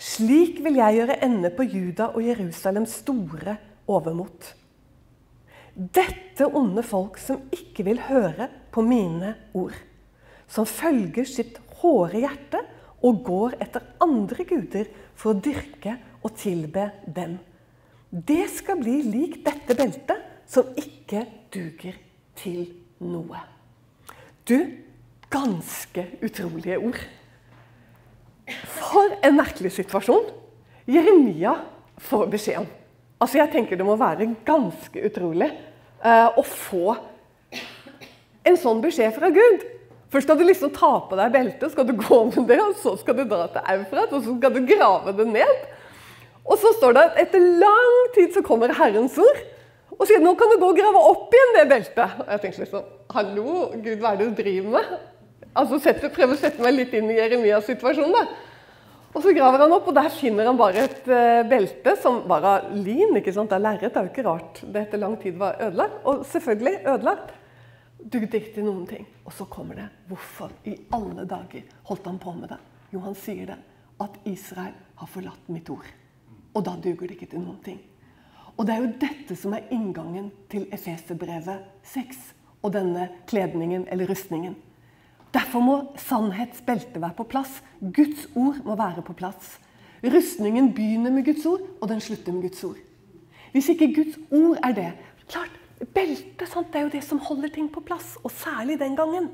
slik 0.00 0.62
vil 0.64 0.78
jeg 0.80 0.96
gjøre 0.96 1.18
ende 1.26 1.50
på 1.52 1.66
Juda 1.68 2.10
og 2.14 2.24
Jerusalems 2.24 3.00
store 3.02 3.56
overmot. 3.90 4.54
Dette 5.74 6.48
onde 6.48 6.82
folk 6.84 7.18
som 7.20 7.44
ikke 7.54 7.84
vil 7.86 8.02
høre 8.08 8.48
på 8.72 8.82
mine 8.84 9.34
ord, 9.54 9.76
som 10.50 10.66
følger 10.66 11.28
sitt 11.28 11.60
hårde 11.80 12.24
hjerte 12.24 12.64
og 13.06 13.22
går 13.24 13.56
etter 13.62 13.86
andre 14.02 14.44
guder 14.48 14.90
for 15.14 15.32
å 15.32 15.40
dyrke 15.40 15.94
og 16.20 16.34
tilbe 16.36 16.90
dem. 17.06 17.38
Det 18.10 18.42
skal 18.52 18.80
bli 18.80 18.98
lik 19.06 19.40
dette 19.46 19.76
beltet, 19.78 20.26
som 20.50 20.72
ikke 20.74 21.22
duger 21.54 21.94
til 22.34 22.64
noe. 23.06 23.38
Du, 24.48 24.58
ganske 25.30 26.06
utrolige 26.26 26.80
ord. 26.80 26.98
For 28.80 29.16
en 29.24 29.36
merkelig 29.38 29.72
situasjon 29.76 30.28
Jeremia 30.90 31.54
får 32.00 32.30
beskjed. 32.32 32.68
Altså, 33.20 33.38
jeg 33.38 33.52
tenker 33.52 33.78
Det 33.78 33.86
må 33.86 33.98
være 34.00 34.30
ganske 34.46 35.04
utrolig 35.06 35.50
uh, 36.02 36.32
å 36.38 36.44
få 36.46 36.96
en 38.48 38.56
sånn 38.56 38.80
beskjed 38.80 39.12
fra 39.14 39.28
Gud. 39.34 39.66
Først 40.10 40.26
skal 40.26 40.38
du 40.40 40.46
liksom 40.48 40.72
ta 40.74 40.94
på 41.06 41.18
deg 41.18 41.34
beltet, 41.34 41.70
skal 41.70 41.86
du 41.86 41.92
gå 41.94 42.22
med 42.32 42.48
det, 42.48 42.56
og 42.64 42.72
så 42.80 42.96
skal 42.98 43.18
du 43.20 43.26
dra 43.28 43.44
til 43.52 43.68
Eufrat, 43.76 44.14
og 44.16 44.24
så 44.24 44.32
skal 44.38 44.54
du 44.56 44.64
grave 44.66 45.12
det 45.14 45.26
ned. 45.28 45.60
Og 46.48 46.56
så 46.58 46.72
står 46.78 46.96
det 46.96 47.04
at 47.04 47.20
etter 47.26 47.44
lang 47.60 47.98
tid 48.16 48.32
så 48.34 48.42
kommer 48.42 48.72
Herrens 48.74 49.18
ord 49.20 49.44
og 50.00 50.06
sier 50.08 50.22
nå 50.24 50.32
kan 50.38 50.48
du 50.48 50.56
gå 50.56 50.70
og 50.72 50.78
grave 50.78 51.00
opp 51.10 51.34
igjen 51.36 51.56
det 51.58 51.66
beltet. 51.68 52.20
Og 52.24 52.32
jeg 52.32 52.42
tenker 52.42 52.64
liksom 52.64 52.86
Hallo, 53.12 53.46
Gud, 53.74 53.96
hva 54.00 54.14
er 54.14 54.20
det 54.20 54.28
du 54.30 54.38
driver 54.38 54.76
med? 54.78 54.94
Altså, 55.56 55.80
sette, 55.82 56.10
Prøv 56.14 56.34
å 56.34 56.38
sette 56.38 56.62
meg 56.62 56.76
litt 56.76 56.94
inn 56.94 57.10
i 57.10 57.18
Jeremias 57.18 57.66
situasjon. 57.66 58.14
da. 58.14 58.24
Og 59.10 59.22
Så 59.24 59.32
graver 59.34 59.64
han 59.64 59.72
opp, 59.74 59.88
og 59.90 59.96
der 59.96 60.08
finner 60.14 60.46
han 60.46 60.58
bare 60.58 60.84
et 60.86 61.08
uh, 61.10 61.42
belte 61.50 61.96
som 61.98 62.22
var 62.30 62.46
av 62.46 62.70
lin. 62.76 63.16
ikke 63.18 63.34
sant? 63.34 63.50
Det 63.50 63.58
er 63.58 63.64
lerret, 63.64 63.90
det 63.90 63.98
er 63.98 64.06
jo 64.06 64.12
ikke 64.12 64.26
rart 64.28 64.62
det 64.62 64.84
etter 64.84 65.02
lang 65.02 65.16
tid 65.18 65.38
var 65.40 65.58
ødelagt. 65.58 65.98
Og 66.06 66.22
selvfølgelig 66.30 66.76
ødelagt. 66.94 67.34
Dugde 68.00 68.38
ikke 68.38 68.54
til 68.54 68.64
noen 68.64 68.86
ting. 68.88 69.08
Og 69.26 69.34
så 69.34 69.44
kommer 69.50 69.76
det. 69.76 69.88
Hvorfor 70.08 70.54
i 70.64 70.76
alle 70.94 71.26
dager 71.28 71.66
holdt 71.90 72.06
han 72.06 72.22
på 72.22 72.32
med 72.38 72.54
det? 72.54 72.60
Jo, 72.94 73.02
han 73.04 73.18
sier 73.18 73.50
det. 73.50 73.58
At 74.00 74.14
Israel 74.24 74.78
har 75.02 75.10
forlatt 75.10 75.50
mitt 75.52 75.68
ord. 75.74 75.90
Og 76.54 76.64
da 76.64 76.78
duger 76.78 77.10
det 77.10 77.18
ikke 77.18 77.32
til 77.34 77.42
noen 77.42 77.58
ting. 77.66 77.82
Og 78.56 78.66
det 78.66 78.74
er 78.74 78.82
jo 78.84 78.94
dette 79.02 79.36
som 79.38 79.54
er 79.56 79.68
inngangen 79.74 80.30
til 80.52 80.66
Efeserbrevet 80.72 81.66
6 81.92 82.18
og 82.62 82.74
denne 82.74 83.08
kledningen 83.28 83.86
eller 83.90 84.10
rustningen. 84.10 84.54
Derfor 85.34 85.62
må 85.62 85.76
sannhetsbeltet 86.00 86.98
være 86.98 87.16
på 87.18 87.28
plass. 87.30 87.60
Guds 87.80 88.26
ord 88.34 88.62
må 88.66 88.74
være 88.78 89.04
på 89.06 89.14
plass. 89.14 89.58
Rustningen 90.02 90.72
begynner 90.74 91.12
med 91.12 91.24
Guds 91.28 91.46
ord, 91.46 91.62
og 91.80 91.88
den 91.88 92.00
slutter 92.00 92.32
med 92.32 92.48
Guds 92.48 92.64
ord. 92.64 92.80
Hvis 93.52 93.68
ikke 93.68 93.92
Guds 93.94 94.18
ord 94.30 94.58
er 94.64 94.74
det 94.74 94.90
klart, 95.28 95.56
Beltet 95.80 96.44
det 96.44 96.76
er 96.76 96.82
jo 96.84 96.92
det 96.92 97.00
som 97.06 97.20
holder 97.24 97.48
ting 97.48 97.70
på 97.72 97.80
plass, 97.80 98.18
og 98.22 98.30
særlig 98.30 98.76
den 98.78 98.96
gangen. 98.96 99.30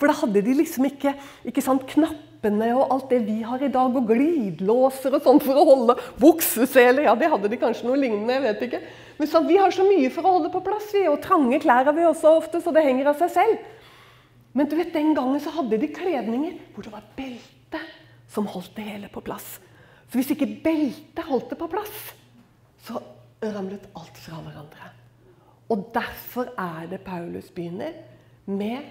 For 0.00 0.10
da 0.10 0.16
hadde 0.16 0.42
de 0.42 0.54
liksom 0.56 0.88
ikke, 0.88 1.12
ikke 1.46 1.62
sant, 1.62 1.84
knappene 1.86 2.70
og 2.74 2.88
alt 2.94 3.10
det 3.12 3.20
vi 3.26 3.36
har 3.46 3.62
i 3.62 3.70
dag, 3.70 3.94
og 3.94 4.08
glidelåser 4.08 5.14
og 5.14 5.22
sånn 5.22 5.42
for 5.44 5.60
å 5.60 5.66
holde 5.68 5.96
bukseseler. 6.18 7.04
Ja, 7.06 7.14
det 7.14 7.28
hadde 7.30 7.50
de 7.52 7.60
kanskje 7.60 7.86
noe 7.86 8.00
lignende, 8.00 8.34
jeg 8.38 8.46
vet 8.48 8.64
ikke. 8.66 8.80
Men 9.20 9.30
så, 9.30 9.44
vi 9.46 9.60
har 9.60 9.70
så 9.76 9.84
mye 9.86 10.10
for 10.10 10.26
å 10.26 10.34
holde 10.38 10.50
på 10.54 10.64
plass, 10.64 10.88
vi, 10.96 11.04
og 11.10 11.20
trange 11.22 11.60
klær 11.62 11.86
har 11.86 11.94
vi 11.94 12.08
også 12.08 12.32
ofte, 12.40 12.62
så 12.64 12.74
det 12.74 12.86
henger 12.86 13.12
av 13.12 13.20
seg 13.20 13.34
selv. 13.36 13.68
Men 14.60 14.68
du 14.68 14.74
vet, 14.76 14.92
den 14.92 15.14
gangen 15.16 15.40
så 15.40 15.54
hadde 15.54 15.78
de 15.80 15.88
kledninger 15.88 16.58
hvor 16.74 16.84
det 16.84 16.90
var 16.92 17.04
belte 17.16 17.78
som 18.28 18.44
holdt 18.44 18.74
det 18.76 18.84
hele 18.84 19.08
på 19.08 19.22
plass. 19.24 19.54
Så 20.10 20.18
hvis 20.18 20.34
ikke 20.34 20.50
beltet 20.60 21.24
holdt 21.24 21.48
det 21.48 21.56
på 21.56 21.68
plass, 21.72 22.10
så 22.84 23.00
ramlet 23.40 23.86
alt 23.96 24.20
fra 24.20 24.42
hverandre. 24.44 24.90
Og 25.72 25.86
derfor 25.94 26.50
er 26.60 26.90
det 26.90 27.00
Paulus 27.06 27.48
begynner 27.56 27.96
med 28.52 28.84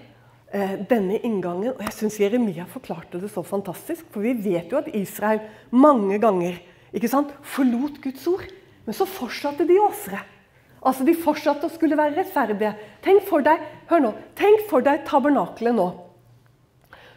eh, 0.50 0.74
denne 0.90 1.20
inngangen. 1.22 1.76
Og 1.76 1.86
jeg 1.86 1.94
syns 2.00 2.18
Jeremia 2.18 2.66
forklarte 2.66 3.22
det 3.22 3.30
så 3.30 3.46
fantastisk. 3.46 4.10
For 4.10 4.26
vi 4.26 4.34
vet 4.50 4.74
jo 4.74 4.80
at 4.80 4.90
Israel 4.90 5.44
mange 5.70 6.18
ganger 6.18 6.58
sant, 7.06 7.30
forlot 7.46 8.02
Guds 8.02 8.26
ord. 8.26 8.50
Men 8.88 8.98
så 8.98 9.06
fortsatte 9.06 9.70
de 9.70 9.78
å 9.78 9.86
ofre. 9.92 10.18
Altså, 10.80 11.04
De 11.04 11.14
fortsatte 11.16 11.68
å 11.68 11.72
skulle 11.72 11.98
være 11.98 12.16
rettferdige. 12.16 12.74
Tenk 13.04 13.26
for 13.28 13.44
deg 13.44 13.60
hør 13.90 14.04
nå, 14.06 14.12
tenk 14.38 14.64
for 14.70 14.84
deg 14.84 15.04
tabernakelet 15.08 15.76
nå. 15.76 15.88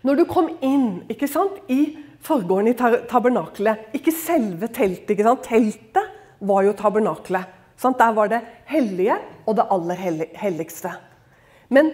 Når 0.03 0.19
du 0.19 0.23
kom 0.27 0.49
inn 0.65 1.05
ikke 1.11 1.29
sant, 1.31 1.61
i 1.71 1.95
forgården 2.23 2.71
i 2.71 2.75
tabernakelet, 3.07 3.87
ikke 3.95 4.11
selve 4.15 4.67
teltet. 4.67 5.13
ikke 5.15 5.27
sant? 5.27 5.47
Teltet 5.47 6.09
var 6.43 6.65
jo 6.67 6.75
tabernakelet. 6.75 7.59
Sant? 7.79 7.99
Der 7.99 8.11
var 8.15 8.31
det 8.31 8.41
hellige 8.67 9.15
og 9.47 9.55
det 9.55 9.67
aller 9.71 10.03
helligste. 10.39 10.91
Men 11.71 11.93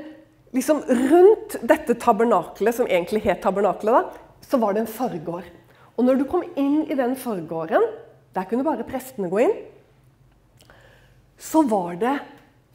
liksom 0.53 0.81
rundt 0.89 1.59
dette 1.61 1.95
tabernakelet, 2.01 2.75
som 2.75 2.89
egentlig 2.89 3.23
het 3.27 3.41
tabernakelet, 3.45 4.09
så 4.41 4.57
var 4.57 4.73
det 4.73 4.87
en 4.87 4.93
forgård. 4.93 5.45
Og 5.97 6.05
når 6.07 6.17
du 6.17 6.25
kom 6.31 6.45
inn 6.57 6.85
i 6.89 6.97
den 6.97 7.13
forgården, 7.19 7.85
der 8.33 8.49
kunne 8.49 8.65
bare 8.65 8.85
prestene 8.87 9.29
gå 9.29 9.43
inn 9.45 9.55
så 11.39 11.63
var 11.67 11.95
det 11.99 12.15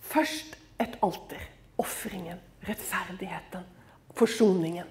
først 0.00 0.56
et 0.80 0.96
alter. 1.04 1.40
Ofringen, 1.78 2.38
rettferdigheten, 2.68 3.64
forsoningen. 4.14 4.86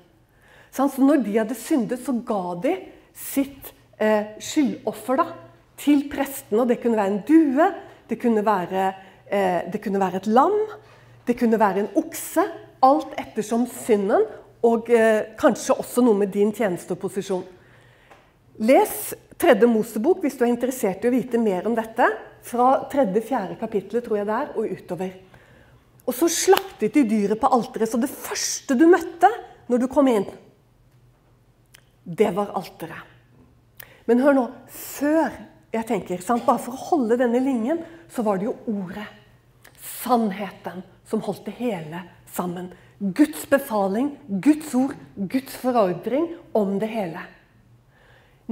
Så 0.74 0.90
når 0.98 1.24
de 1.24 1.38
hadde 1.38 1.56
syndet, 1.56 2.02
så 2.04 2.16
ga 2.26 2.56
de 2.64 2.74
sitt 3.16 3.72
eh, 4.02 4.36
skyldoffer 4.42 5.22
da, 5.22 5.26
til 5.80 6.06
prestene. 6.12 6.66
Det 6.70 6.80
kunne 6.82 7.00
være 7.00 7.14
en 7.14 7.22
due, 7.28 7.70
det 8.10 8.20
kunne 8.22 8.44
være, 8.46 8.88
eh, 9.28 9.62
det 9.72 9.82
kunne 9.84 10.02
være 10.02 10.22
et 10.22 10.28
lam, 10.28 10.58
det 11.28 11.38
kunne 11.40 11.60
være 11.60 11.86
en 11.86 11.92
okse. 12.04 12.46
Alt 12.84 13.14
ettersom 13.16 13.68
synden, 13.86 14.26
og 14.64 14.90
eh, 14.92 15.36
kanskje 15.40 15.78
også 15.80 16.04
noe 16.04 16.20
med 16.20 16.34
din 16.34 16.52
tjenesteposisjon. 16.56 17.46
Les 18.64 19.14
Tredje 19.40 19.68
Mosebok 19.68 20.22
hvis 20.24 20.36
du 20.38 20.44
er 20.46 20.52
interessert 20.52 21.04
i 21.04 21.10
å 21.10 21.14
vite 21.14 21.40
mer 21.42 21.66
om 21.68 21.76
dette. 21.78 22.06
Fra 22.44 22.84
tredje-fjerde 22.92 23.58
kapittelet 23.60 24.04
tror 24.06 24.20
jeg 24.20 24.28
det 24.28 24.36
er, 24.36 24.52
og 24.58 24.76
utover. 24.78 25.14
Og 26.04 26.16
så 26.18 26.28
slaktet 26.32 26.96
de 26.98 27.06
dyret 27.08 27.40
på 27.40 27.52
alteret. 27.56 27.90
Så 27.90 28.00
det 28.02 28.12
første 28.12 28.76
du 28.76 28.86
møtte 28.92 29.30
når 29.72 29.84
du 29.84 29.88
kom 29.92 30.10
inn, 30.12 30.28
det 32.04 32.34
var 32.36 32.52
alteret. 32.60 33.10
Men 34.10 34.20
hør 34.20 34.36
nå. 34.36 34.46
Før 34.68 35.32
jeg 35.74 35.88
tenker, 35.88 36.20
sant, 36.22 36.44
Bare 36.46 36.60
for 36.62 36.76
å 36.76 36.88
holde 36.92 37.18
denne 37.22 37.40
linjen, 37.40 37.80
så 38.12 38.26
var 38.26 38.40
det 38.40 38.50
jo 38.50 38.58
ordet. 38.68 39.08
Sannheten 40.04 40.84
som 41.08 41.24
holdt 41.24 41.48
det 41.48 41.56
hele 41.62 42.04
sammen. 42.34 42.74
Guds 43.00 43.48
befaling, 43.50 44.14
Guds 44.28 44.74
ord, 44.76 44.94
Guds 45.16 45.56
forordring 45.60 46.30
om 46.56 46.76
det 46.80 46.92
hele. 46.92 47.24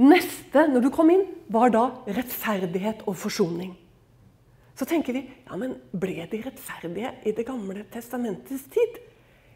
Neste, 0.00 0.66
når 0.72 0.86
du 0.86 0.90
kom 0.92 1.10
inn, 1.12 1.26
var 1.52 1.72
da 1.74 1.84
rettferdighet 2.08 3.04
og 3.04 3.16
forsoning. 3.20 3.74
Så 4.78 4.86
tenker 4.88 5.12
vi 5.12 5.26
ja, 5.28 5.56
men 5.60 5.74
ble 5.92 6.24
de 6.30 6.40
rettferdige 6.46 7.12
i 7.28 7.34
Det 7.36 7.44
gamle 7.46 7.84
testamentets 7.92 8.64
tid? 8.72 8.96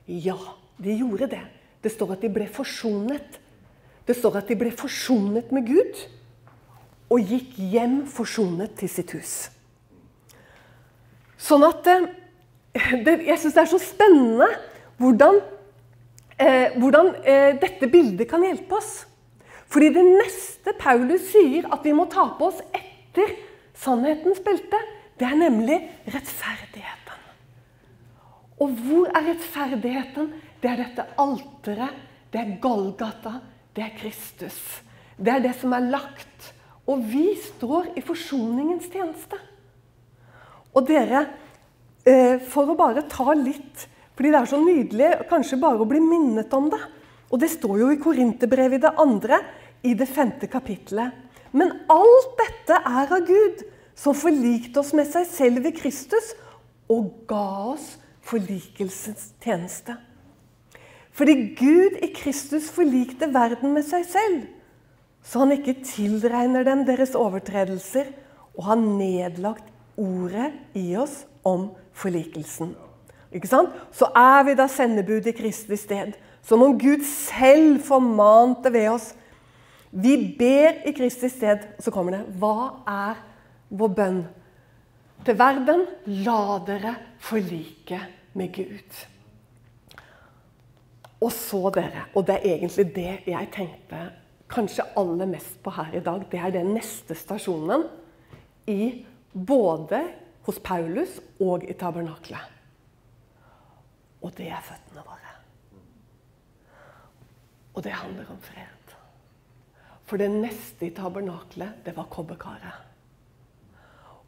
Ja, 0.07 0.37
de 0.77 0.99
gjorde 0.99 1.31
det. 1.33 1.43
Det 1.83 1.93
står 1.93 2.17
at 2.17 2.27
de 2.27 2.31
ble 2.33 2.47
forsonet. 2.53 3.41
Det 4.07 4.17
står 4.17 4.43
at 4.43 4.53
de 4.53 4.59
ble 4.61 4.71
forsonet 4.77 5.51
med 5.55 5.67
Gud 5.67 6.05
og 7.11 7.23
gikk 7.23 7.57
hjem 7.73 8.01
forsonet 8.11 8.77
til 8.79 8.91
sitt 8.91 9.13
hus. 9.17 9.35
Sånn 11.39 11.65
at 11.67 11.87
eh, 11.91 12.07
det, 13.05 13.21
Jeg 13.29 13.39
syns 13.41 13.55
det 13.55 13.63
er 13.63 13.71
så 13.71 13.81
spennende 13.83 14.49
hvordan, 15.01 15.41
eh, 16.39 16.77
hvordan 16.77 17.13
eh, 17.23 17.53
dette 17.61 17.89
bildet 17.93 18.29
kan 18.31 18.45
hjelpe 18.45 18.79
oss. 18.79 19.05
Fordi 19.73 19.91
det 19.95 20.05
neste 20.07 20.75
Paulus 20.79 21.31
sier 21.33 21.67
at 21.73 21.85
vi 21.85 21.95
må 21.97 22.07
ta 22.11 22.29
på 22.39 22.51
oss 22.51 22.63
etter 22.75 23.35
sannhetens 23.77 24.41
belte, 24.45 24.79
det 25.17 25.27
er 25.27 25.39
nemlig 25.41 25.79
rettferdigheten. 26.13 27.23
Og 28.63 28.73
hvor 28.87 29.11
er 29.11 29.31
rettferdigheten? 29.33 30.31
Det 30.63 30.71
er 30.71 30.81
dette 30.81 31.05
alteret, 31.21 31.97
det 32.33 32.41
er 32.41 32.55
Golgata, 32.63 33.37
det 33.77 33.85
er 33.85 33.97
Kristus. 33.99 34.61
Det 35.17 35.33
er 35.33 35.43
det 35.45 35.55
som 35.61 35.75
er 35.77 35.91
lagt. 35.91 36.53
Og 36.87 37.03
vi 37.11 37.35
står 37.41 37.93
i 37.99 38.05
forsoningens 38.05 38.89
tjeneste. 38.93 39.39
Og 40.77 40.87
dere, 40.89 41.27
eh, 42.07 42.39
for 42.41 42.69
å 42.69 42.77
bare 42.77 43.09
ta 43.09 43.33
litt 43.33 43.89
Fordi 44.17 44.31
det 44.33 44.39
er 44.41 44.49
så 44.49 44.57
nydelig 44.57 45.09
kanskje 45.29 45.59
bare 45.61 45.85
å 45.85 45.85
bli 45.85 45.99
minnet 46.01 46.53
om 46.57 46.71
det. 46.73 46.79
Og 47.31 47.41
det 47.43 47.51
står 47.53 47.79
jo 47.81 47.93
i 47.93 48.01
Korinterbrevet 48.01 48.79
i 48.79 48.85
det 48.87 48.93
andre, 49.03 49.41
i 49.83 49.95
det 49.99 50.09
femte 50.09 50.49
kapittelet. 50.51 51.15
Men 51.57 51.73
alt 51.91 52.35
dette 52.39 52.79
er 52.79 53.13
av 53.13 53.27
Gud, 53.27 53.63
som 53.97 54.17
forlikte 54.17 54.83
oss 54.83 54.93
med 54.97 55.09
seg 55.09 55.25
selv 55.31 55.65
ved 55.65 55.77
Kristus 55.79 56.35
og 56.93 57.25
ga 57.31 57.73
oss 57.73 57.95
forlikelsens 58.27 59.31
tjeneste. 59.43 59.97
Fordi 61.17 61.35
Gud 61.57 61.97
i 62.05 62.11
Kristus 62.13 62.69
forlikte 62.75 63.31
verden 63.33 63.73
med 63.73 63.87
seg 63.89 64.05
selv, 64.11 64.43
så 65.25 65.43
han 65.43 65.55
ikke 65.57 65.81
tilregner 65.83 66.67
dem 66.67 66.85
deres 66.87 67.17
overtredelser, 67.19 68.13
og 68.57 68.69
har 68.71 68.79
nedlagt 68.81 69.67
ordet 70.01 70.53
i 70.77 70.95
oss 70.97 71.25
om 71.45 71.71
forlikelsen. 71.97 72.71
Ikke 73.35 73.51
sant? 73.51 73.75
Så 73.93 74.09
er 74.17 74.45
vi 74.47 74.55
da 74.57 74.69
sendebud 74.71 75.27
i 75.29 75.35
Kristi 75.37 75.77
sted. 75.77 76.15
Som 76.47 76.63
om 76.63 76.77
Gud 76.79 77.03
selv 77.07 77.81
formante 77.83 78.71
ved 78.73 78.91
oss. 78.93 79.11
Vi 79.91 80.15
ber 80.39 80.83
i 80.87 80.93
Kristi 80.95 81.29
sted, 81.33 81.65
og 81.79 81.83
så 81.83 81.93
kommer 81.95 82.15
det 82.15 82.39
Hva 82.39 82.85
er 82.87 83.23
vår 83.75 83.95
bønn? 83.97 84.21
Til 85.27 85.39
verden 85.39 85.83
la 86.23 86.59
dere 86.67 86.95
forlike 87.19 87.99
med 88.39 88.53
Gud. 88.55 89.03
Og 91.25 91.33
så 91.33 91.73
dere, 91.75 92.07
og 92.15 92.27
det 92.29 92.37
er 92.37 92.47
egentlig 92.53 92.87
det 92.95 93.13
jeg 93.27 93.51
tenkte 93.55 94.05
kanskje 94.53 94.87
aller 95.01 95.27
mest 95.27 95.59
på 95.65 95.73
her 95.75 95.97
i 95.97 96.05
dag, 96.05 96.23
det 96.31 96.39
er 96.39 96.55
den 96.55 96.75
neste 96.77 97.17
stasjonen 97.19 97.89
i 98.71 99.05
både 99.33 100.05
hos 100.47 100.61
Paulus 100.63 101.19
og 101.43 101.67
i 101.67 101.75
tabernaklet. 101.75 102.53
Og 104.23 104.31
det 104.39 104.51
er 104.53 104.63
føttene 104.63 105.03
våre. 105.03 105.26
Og 107.77 107.85
det 107.85 107.93
handler 107.93 108.31
om 108.33 108.41
fred. 108.41 108.95
For 110.07 110.21
det 110.21 110.31
neste 110.31 110.87
i 110.87 110.95
tabernaklet, 110.95 111.83
det 111.85 111.97
var 111.97 112.09
kobberkaret. 112.11 112.83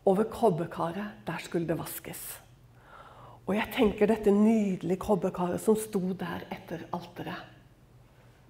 Over 0.09 0.27
kobberkaret, 0.33 1.23
der 1.27 1.41
skulle 1.41 1.69
det 1.69 1.79
vaskes. 1.79 2.23
Og 3.49 3.55
jeg 3.57 3.73
tenker 3.73 4.11
dette 4.11 4.33
nydelige 4.35 5.01
kobberkaret 5.01 5.63
som 5.63 5.79
sto 5.81 6.13
der 6.19 6.45
etter 6.53 6.85
alteret. 6.93 7.47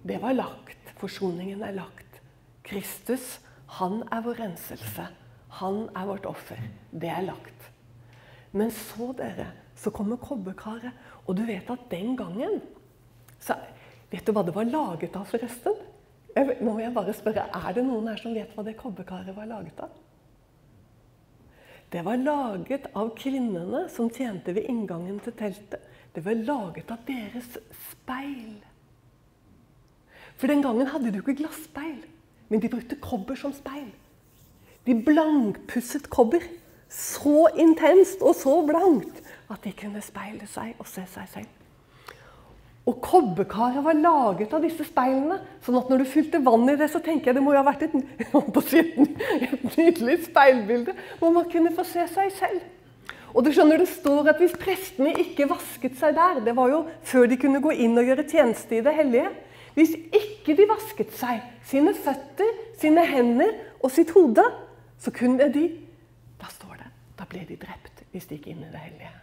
Det 0.03 0.19
var 0.19 0.35
lagt. 0.35 0.91
Forsoningen 0.99 1.63
er 1.63 1.77
lagt. 1.77 2.19
Kristus, 2.63 3.37
han 3.79 4.01
er 4.11 4.23
vår 4.25 4.41
renselse. 4.41 5.07
Han 5.61 5.85
er 5.95 6.09
vårt 6.09 6.27
offer. 6.27 6.59
Det 6.91 7.09
er 7.11 7.23
lagt. 7.29 7.69
Men 8.51 8.71
så, 8.73 9.13
dere, 9.15 9.51
så 9.75 9.93
kommer 9.93 10.19
kobberkaret. 10.19 10.91
Og 11.27 11.37
du 11.37 11.45
vet 11.47 11.69
at 11.69 11.87
den 11.91 12.17
gangen 12.17 12.59
så 13.39 13.55
Vet 14.09 14.25
du 14.25 14.33
hva 14.33 14.43
det 14.45 14.55
var 14.55 14.69
laget 14.69 15.15
av, 15.15 15.27
forresten? 15.29 15.75
Nå 16.35 16.61
må 16.65 16.79
jeg 16.79 16.93
bare 16.93 17.13
spørre, 17.13 17.49
Er 17.53 17.73
det 17.73 17.83
noen 17.85 18.07
her 18.09 18.17
som 18.21 18.33
vet 18.33 18.53
hva 18.55 18.63
det 18.65 18.77
kobberkaret 18.77 19.35
var 19.35 19.49
laget 19.49 19.81
av? 19.85 19.89
det 21.91 22.01
var 22.05 22.21
laget 22.21 22.85
av 22.93 23.09
kvinnene 23.17 23.87
som 23.89 24.11
tjente 24.13 24.53
ved 24.53 24.67
inngangen 24.69 25.17
til 25.25 25.33
teltet. 25.33 25.81
Det 26.13 26.21
var 26.25 26.37
laget 26.37 26.91
av 26.93 27.01
deres 27.07 27.55
speil. 27.89 28.59
For 30.37 30.49
den 30.49 30.61
gangen 30.63 30.89
hadde 30.89 31.11
du 31.11 31.19
ikke 31.19 31.37
glasspeil, 31.41 32.03
men 32.49 32.61
de 32.61 32.69
brukte 32.69 32.97
kobber 33.01 33.37
som 33.37 33.53
speil. 33.53 33.89
De 34.85 34.95
blankpusset 35.05 36.07
kobber 36.13 36.45
så 36.89 37.49
intenst 37.59 38.21
og 38.25 38.37
så 38.37 38.55
blankt 38.65 39.21
at 39.49 39.65
de 39.65 39.73
kunne 39.77 40.01
speile 40.05 40.47
seg 40.49 40.77
og 40.79 40.87
se 40.89 41.05
seg 41.09 41.33
selv. 41.33 41.58
Og 42.87 42.97
kobberkaret 43.03 43.83
var 43.85 43.97
laget 43.99 44.53
av 44.55 44.63
disse 44.63 44.85
speilene. 44.87 45.39
sånn 45.61 45.77
at 45.77 45.89
når 45.91 46.01
du 46.01 46.09
fylte 46.09 46.39
vann 46.41 46.69
i 46.69 46.77
det, 46.79 46.89
så 46.89 47.01
tenker 47.03 47.29
jeg 47.29 47.37
det 47.37 47.43
må 47.43 47.53
jo 47.53 47.61
ha 47.61 47.67
vært 47.67 47.85
et, 47.85 47.95
et 49.53 49.77
nydelig 49.77 50.17
speilbilde 50.29 50.95
hvor 51.19 51.33
man 51.35 51.49
kunne 51.51 51.73
få 51.75 51.85
se 51.85 52.07
seg 52.07 52.31
selv. 52.39 52.63
Og 53.33 53.45
du 53.45 53.51
skjønner, 53.53 53.77
Det 53.77 53.91
står 53.91 54.31
at 54.31 54.39
hvis 54.41 54.57
prestene 54.57 55.13
ikke 55.21 55.49
vasket 55.49 55.99
seg 55.99 56.15
der 56.17 56.39
Det 56.41 56.55
var 56.57 56.71
jo 56.71 56.79
før 57.05 57.27
de 57.29 57.37
kunne 57.37 57.61
gå 57.61 57.75
inn 57.77 57.97
og 57.97 58.09
gjøre 58.09 58.25
tjeneste 58.25 58.79
i 58.79 58.81
det 58.81 58.95
hellige. 58.95 59.29
Hvis 59.77 59.93
ikke 59.93 60.55
de 60.57 60.65
vasket 60.69 61.13
seg, 61.15 61.43
sine 61.63 61.93
føtter, 61.93 62.49
sine 62.81 63.05
hender 63.05 63.53
og 63.83 63.93
sitt 63.93 64.11
hode, 64.15 64.43
så 64.99 65.13
kunne 65.13 65.51
de 65.53 65.69
Da 66.39 66.49
står 66.49 66.79
det 66.81 66.91
da 67.19 67.25
ble 67.27 67.45
de 67.45 67.59
drept 67.59 68.05
hvis 68.11 68.25
de 68.25 68.39
gikk 68.39 68.47
inn 68.49 68.63
i 68.63 68.71
det 68.71 68.79
hellige. 68.81 69.18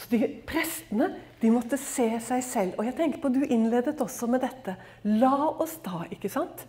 Så 0.00 0.08
de, 0.12 0.20
Prestene 0.48 1.10
de 1.40 1.50
måtte 1.52 1.78
se 1.80 2.06
seg 2.24 2.44
selv. 2.44 2.78
Og 2.78 2.86
jeg 2.88 2.96
tenker 2.98 3.20
på, 3.20 3.32
Du 3.32 3.42
innledet 3.44 4.00
også 4.00 4.28
med 4.30 4.42
dette. 4.44 4.76
La 5.04 5.34
oss 5.50 5.76
da, 5.84 6.04
ikke 6.12 6.30
sant? 6.32 6.64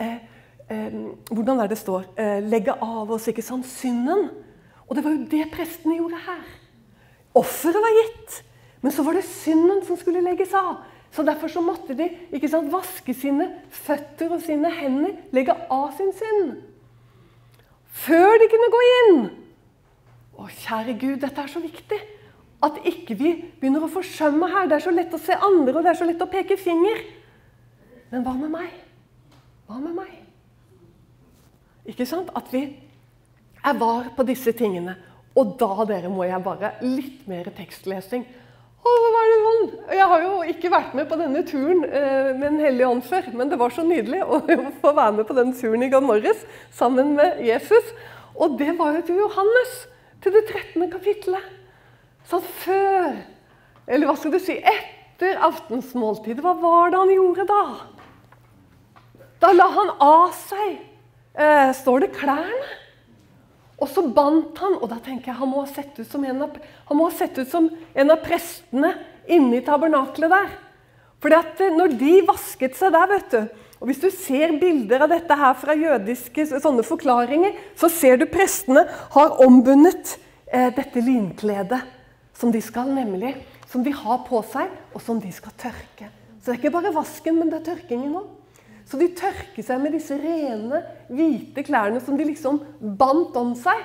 Eh, 0.00 0.18
eh, 0.68 0.98
hvordan 1.30 1.62
er 1.62 1.72
det 1.72 1.80
står? 1.80 2.10
Eh, 2.20 2.40
legge 2.44 2.76
av 2.76 3.12
oss 3.16 3.28
ikke 3.32 3.44
sant, 3.44 3.66
synden. 3.68 4.28
Og 4.86 4.96
det 4.96 5.04
var 5.04 5.16
jo 5.16 5.24
det 5.30 5.46
prestene 5.52 5.98
gjorde 5.98 6.20
her. 6.26 6.44
Offeret 7.36 7.80
var 7.84 7.96
gitt, 8.00 8.36
men 8.80 8.92
så 8.94 9.04
var 9.04 9.16
det 9.16 9.26
synden 9.28 9.82
som 9.84 9.98
skulle 10.00 10.24
legges 10.24 10.54
av. 10.56 10.84
Så 11.12 11.24
Derfor 11.24 11.48
så 11.48 11.62
måtte 11.64 11.96
de 11.96 12.10
ikke 12.34 12.48
sant, 12.48 12.68
vaske 12.72 13.14
sine 13.16 13.48
føtter 13.72 14.34
og 14.36 14.42
sine 14.44 14.68
hender, 14.72 15.16
legge 15.32 15.54
av 15.72 15.90
sin 15.96 16.12
synd. 16.16 16.58
Før 18.04 18.36
de 18.40 18.48
kunne 18.52 18.72
gå 18.72 18.82
inn. 18.92 19.22
Å, 20.36 20.48
kjære 20.52 20.96
Gud, 21.00 21.16
dette 21.22 21.40
er 21.40 21.48
så 21.48 21.62
viktig. 21.62 22.00
At 22.64 22.78
ikke 22.88 23.16
vi 23.18 23.32
begynner 23.60 23.84
å 23.84 23.92
forsømme 23.92 24.48
her. 24.48 24.68
Det 24.68 24.78
er 24.78 24.86
så 24.86 24.94
lett 24.94 25.14
å 25.14 25.20
se 25.20 25.36
andre, 25.36 25.74
og 25.76 25.84
det 25.84 25.92
er 25.92 25.98
så 25.98 26.08
lett 26.08 26.22
å 26.24 26.30
peke 26.30 26.56
finger. 26.60 27.02
Men 28.12 28.24
hva 28.24 28.36
med 28.38 28.52
meg? 28.54 28.72
Hva 29.66 29.80
med 29.82 29.96
meg? 29.98 30.14
Ikke 31.90 32.06
sant? 32.08 32.30
At 32.38 32.48
vi 32.54 32.64
er 33.66 33.78
var 33.78 34.10
på 34.16 34.26
disse 34.26 34.54
tingene. 34.56 34.96
Og 35.36 35.56
da 35.60 35.84
dere, 35.88 36.08
må 36.08 36.24
jeg 36.24 36.42
bare 36.44 36.76
litt 36.86 37.26
mer 37.28 37.48
tekstlesing. 37.54 38.24
Å, 38.86 38.92
var 39.12 39.26
det 39.28 39.38
sånn? 39.42 39.64
Jeg 39.98 40.06
har 40.12 40.22
jo 40.22 40.34
ikke 40.52 40.70
vært 40.72 40.94
med 40.96 41.08
på 41.10 41.18
denne 41.18 41.42
turen 41.48 41.82
eh, 41.84 42.30
med 42.36 42.46
Den 42.46 42.60
hellige 42.62 42.88
ånd 42.88 43.04
før, 43.04 43.28
men 43.34 43.50
det 43.50 43.58
var 43.60 43.74
så 43.74 43.84
nydelig 43.86 44.22
å 44.22 44.40
få 44.82 44.92
være 44.94 45.16
med 45.18 45.28
på 45.28 45.36
den 45.36 45.52
turen 45.58 45.84
i 45.84 45.90
går 45.92 46.06
morges 46.06 46.46
sammen 46.74 47.16
med 47.18 47.42
Jesus. 47.44 47.92
Og 48.36 48.56
det 48.60 48.76
var 48.78 48.96
jo 48.96 49.04
til 49.08 49.20
Johannes, 49.24 49.76
til 50.22 50.36
det 50.36 50.46
13. 50.46 50.86
kapittelet. 50.92 51.55
Sånn 52.30 52.46
før 52.62 53.12
Eller 53.86 54.08
hva 54.08 54.16
skal 54.18 54.34
du 54.34 54.40
si? 54.42 54.56
Etter 54.58 55.38
aftensmåltidet. 55.46 56.42
Hva 56.44 56.56
var 56.58 56.90
det 56.92 57.02
han 57.04 57.14
gjorde 57.14 57.46
da? 57.48 57.62
Da 59.42 59.52
la 59.54 59.68
han 59.72 59.92
av 60.02 60.34
seg 60.36 60.74
eh, 61.38 61.70
Står 61.76 62.04
det 62.04 62.14
klærne? 62.16 62.74
Og 63.76 63.90
så 63.92 64.00
bandt 64.08 64.56
han, 64.64 64.78
og 64.80 64.88
da 64.88 64.96
tenker 65.04 65.28
jeg 65.28 65.36
han 65.36 65.50
må 65.50 65.60
ha 65.60 65.68
sett 65.68 65.98
ut 66.00 66.08
som 66.08 66.22
en 66.24 66.46
av, 66.46 66.54
ut 66.56 67.50
som 67.50 67.66
en 67.68 68.12
av 68.14 68.22
prestene 68.24 68.94
inne 69.28 69.58
i 69.58 69.64
tabernaklet 69.66 70.32
der. 70.32 70.54
For 71.20 71.34
eh, 71.36 71.74
når 71.76 71.92
de 72.00 72.14
vasket 72.24 72.78
seg 72.78 72.94
der, 72.96 73.10
vet 73.12 73.30
du 73.34 73.42
og 73.76 73.90
Hvis 73.90 74.00
du 74.00 74.08
ser 74.08 74.54
bilder 74.56 75.02
av 75.04 75.10
dette 75.12 75.36
her 75.36 75.52
fra 75.60 75.74
jødiske 75.76 76.46
sånne 76.54 76.80
forklaringer, 76.80 77.52
så 77.76 77.90
ser 77.92 78.16
du 78.16 78.24
prestene 78.24 78.86
har 79.12 79.36
ombundet 79.44 80.14
eh, 80.48 80.70
dette 80.72 81.02
linkledet 81.04 81.82
som 82.36 82.52
de 82.52 82.60
skal 82.62 82.92
nemlig, 82.94 83.34
som 83.70 83.84
de 83.84 83.92
har 83.96 84.22
på 84.28 84.40
seg, 84.52 84.72
og 84.94 85.02
som 85.02 85.20
de 85.20 85.32
skal 85.34 85.54
tørke. 85.58 86.10
Så 86.38 86.50
det 86.50 86.54
er 86.54 86.60
ikke 86.60 86.74
bare 86.76 86.94
vasken, 86.94 87.38
men 87.38 87.50
det 87.50 87.60
er 87.60 87.68
tørkingen 87.72 88.18
òg. 88.20 88.32
Så 88.86 89.00
de 89.00 89.08
tørker 89.18 89.64
seg 89.66 89.80
med 89.82 89.96
disse 89.96 90.14
rene, 90.20 90.82
hvite 91.10 91.64
klærne 91.66 91.98
som 92.04 92.18
de 92.18 92.28
liksom 92.28 92.60
bandt 92.98 93.34
om 93.40 93.54
seg. 93.58 93.80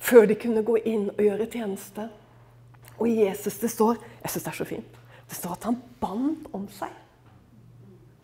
Før 0.00 0.26
de 0.28 0.36
kunne 0.40 0.64
gå 0.66 0.76
inn 0.82 1.06
og 1.14 1.22
gjøre 1.24 1.48
tjeneste. 1.48 2.10
Og 2.98 3.08
i 3.08 3.22
Jesus 3.22 3.56
det 3.62 3.70
står 3.72 3.96
jeg 3.96 4.32
synes 4.34 4.44
det 4.44 4.52
er 4.52 4.58
så 4.58 4.68
fint, 4.68 4.98
det 5.30 5.38
står 5.38 5.54
at 5.54 5.70
han 5.70 5.78
bandt 6.02 6.50
om 6.56 6.66
seg 6.74 6.92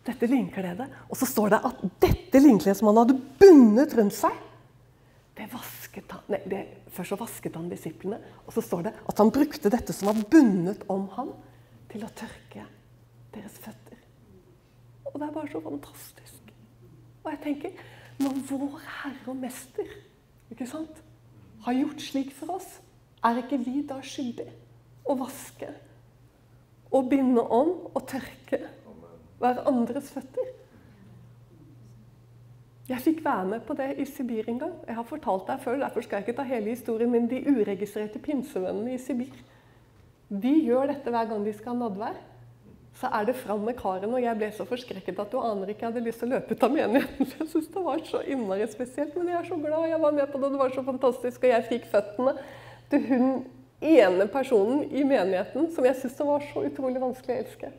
dette 0.07 0.29
linkledet. 0.29 0.87
Og 1.09 1.17
så 1.19 1.27
står 1.27 1.55
det 1.55 1.63
at 1.67 1.81
dette 2.03 2.41
linkledet 2.43 2.77
som 2.79 2.91
han 2.91 3.01
hadde 3.01 3.17
bundet 3.41 3.95
rundt 3.97 4.15
seg, 4.15 4.35
det 5.37 5.49
vasket 5.97 6.11
han, 6.11 6.23
nei, 6.29 6.41
det, 6.45 6.61
Først 6.93 7.09
så 7.09 7.17
vasket 7.17 7.55
han 7.55 7.69
disiplene, 7.69 8.19
og 8.45 8.53
så 8.53 8.61
står 8.61 8.87
det 8.87 8.93
at 9.07 9.17
han 9.17 9.31
brukte 9.31 9.69
dette 9.69 9.93
som 9.93 10.09
var 10.09 10.23
bundet 10.29 10.83
om 10.89 11.07
ham, 11.15 11.33
til 11.87 12.03
å 12.03 12.09
tørke 12.11 12.65
deres 13.33 13.57
føtter. 13.63 13.97
Og 15.07 15.19
det 15.19 15.27
er 15.27 15.33
bare 15.33 15.51
så 15.51 15.61
fantastisk. 15.63 16.51
Og 17.23 17.31
jeg 17.31 17.39
tenker, 17.43 17.71
når 18.19 18.41
vår 18.49 18.81
Herre 18.83 19.31
og 19.31 19.37
Mester 19.39 19.87
ikke 20.51 20.67
sant, 20.67 20.99
har 21.63 21.73
gjort 21.73 22.01
slik 22.03 22.33
for 22.35 22.57
oss, 22.57 22.67
er 23.23 23.39
ikke 23.39 23.61
vi 23.63 23.81
da 23.87 24.01
skyldige 24.03 24.51
å 25.07 25.15
vaske 25.17 25.71
og 26.91 27.09
binde 27.09 27.41
om 27.41 27.73
og 27.93 28.03
tørke 28.07 28.61
hverandres 29.39 30.11
føtter? 30.11 30.56
Jeg 32.87 33.03
fikk 33.03 33.19
være 33.25 33.45
med 33.49 33.65
på 33.67 33.75
det 33.75 33.89
i 33.99 34.05
Sibir 34.07 34.47
en 34.47 34.61
gang. 34.61 34.73
Jeg 34.87 34.95
har 34.95 35.07
fortalt 35.07 35.49
deg 35.49 35.59
før, 35.63 35.81
derfor 35.81 36.05
skal 36.05 36.21
jeg 36.21 36.27
ikke 36.27 36.37
ta 36.37 36.47
hele 36.47 36.71
historien, 36.71 37.11
men 37.11 37.27
de 37.27 37.41
uregistrerte 37.43 38.21
pinsevennene 38.23 38.95
i 38.95 39.01
Sibir 39.01 39.35
de 40.27 40.51
gjør 40.59 40.89
dette 40.91 41.11
hver 41.11 41.27
gang 41.29 41.43
de 41.45 41.53
skal 41.55 41.71
ha 41.71 41.85
nadvær. 41.85 42.15
Så 42.97 43.09
er 43.13 43.27
det 43.27 43.35
fram 43.37 43.61
med 43.63 43.77
karen, 43.77 44.11
og 44.11 44.23
jeg 44.23 44.39
ble 44.39 44.47
så 44.55 44.65
forskrekket 44.67 45.19
at 45.21 45.31
du 45.31 45.37
aner 45.39 45.69
ikke 45.69 45.85
jeg 45.85 45.91
hadde 45.91 46.03
lyst 46.03 46.23
til 46.23 46.31
å 46.31 46.33
løpe 46.33 46.55
ut 46.55 46.63
av 46.65 46.73
menigheten. 46.73 47.29
Jeg 47.37 47.47
synes 47.51 47.67
det 47.75 47.83
var 47.85 48.01
så 48.07 48.23
innmari 48.25 48.65
spesielt, 48.71 49.13
men 49.15 49.29
jeg 49.31 49.37
er 49.37 49.51
så 49.51 49.59
glad 49.61 49.85
jeg 49.91 50.01
var 50.01 50.15
med 50.17 50.31
på 50.31 50.41
det. 50.41 50.49
Det 50.55 50.61
var 50.63 50.73
så 50.73 50.83
fantastisk, 50.87 51.43
og 51.43 51.53
jeg 51.53 51.67
fikk 51.69 51.85
føttene 51.91 52.33
til 52.89 53.05
hun 53.11 53.27
ene 53.85 54.25
personen 54.33 54.87
i 54.89 55.03
menigheten 55.05 55.69
som 55.75 55.85
jeg 55.85 55.99
syntes 55.99 56.17
det 56.17 56.25
var 56.25 56.49
så 56.49 56.63
utrolig 56.65 57.03
vanskelig 57.03 57.35
å 57.35 57.43
elske. 57.43 57.71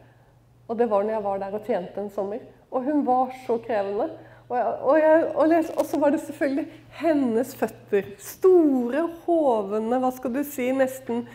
Og 0.68 0.78
det 0.78 0.86
var 0.92 1.02
når 1.02 1.16
jeg 1.16 1.26
var 1.26 1.42
der 1.42 1.58
og 1.58 1.66
tjente 1.66 2.02
en 2.04 2.14
sommer. 2.14 2.44
Og 2.70 2.84
hun 2.86 3.04
var 3.06 3.34
så 3.46 3.56
krevende. 3.64 4.10
Og, 4.48 4.94
jeg, 4.96 5.24
jeg, 5.52 5.64
så 5.84 5.98
var 6.00 6.14
det 6.14 6.22
selvfølgelig 6.24 6.66
hennes 7.02 7.50
føtter. 7.56 8.06
Store, 8.22 9.04
hovne, 9.26 9.98
hva 10.00 10.12
skal 10.16 10.32
du 10.38 10.40
si, 10.46 10.70
nesten 10.72 11.26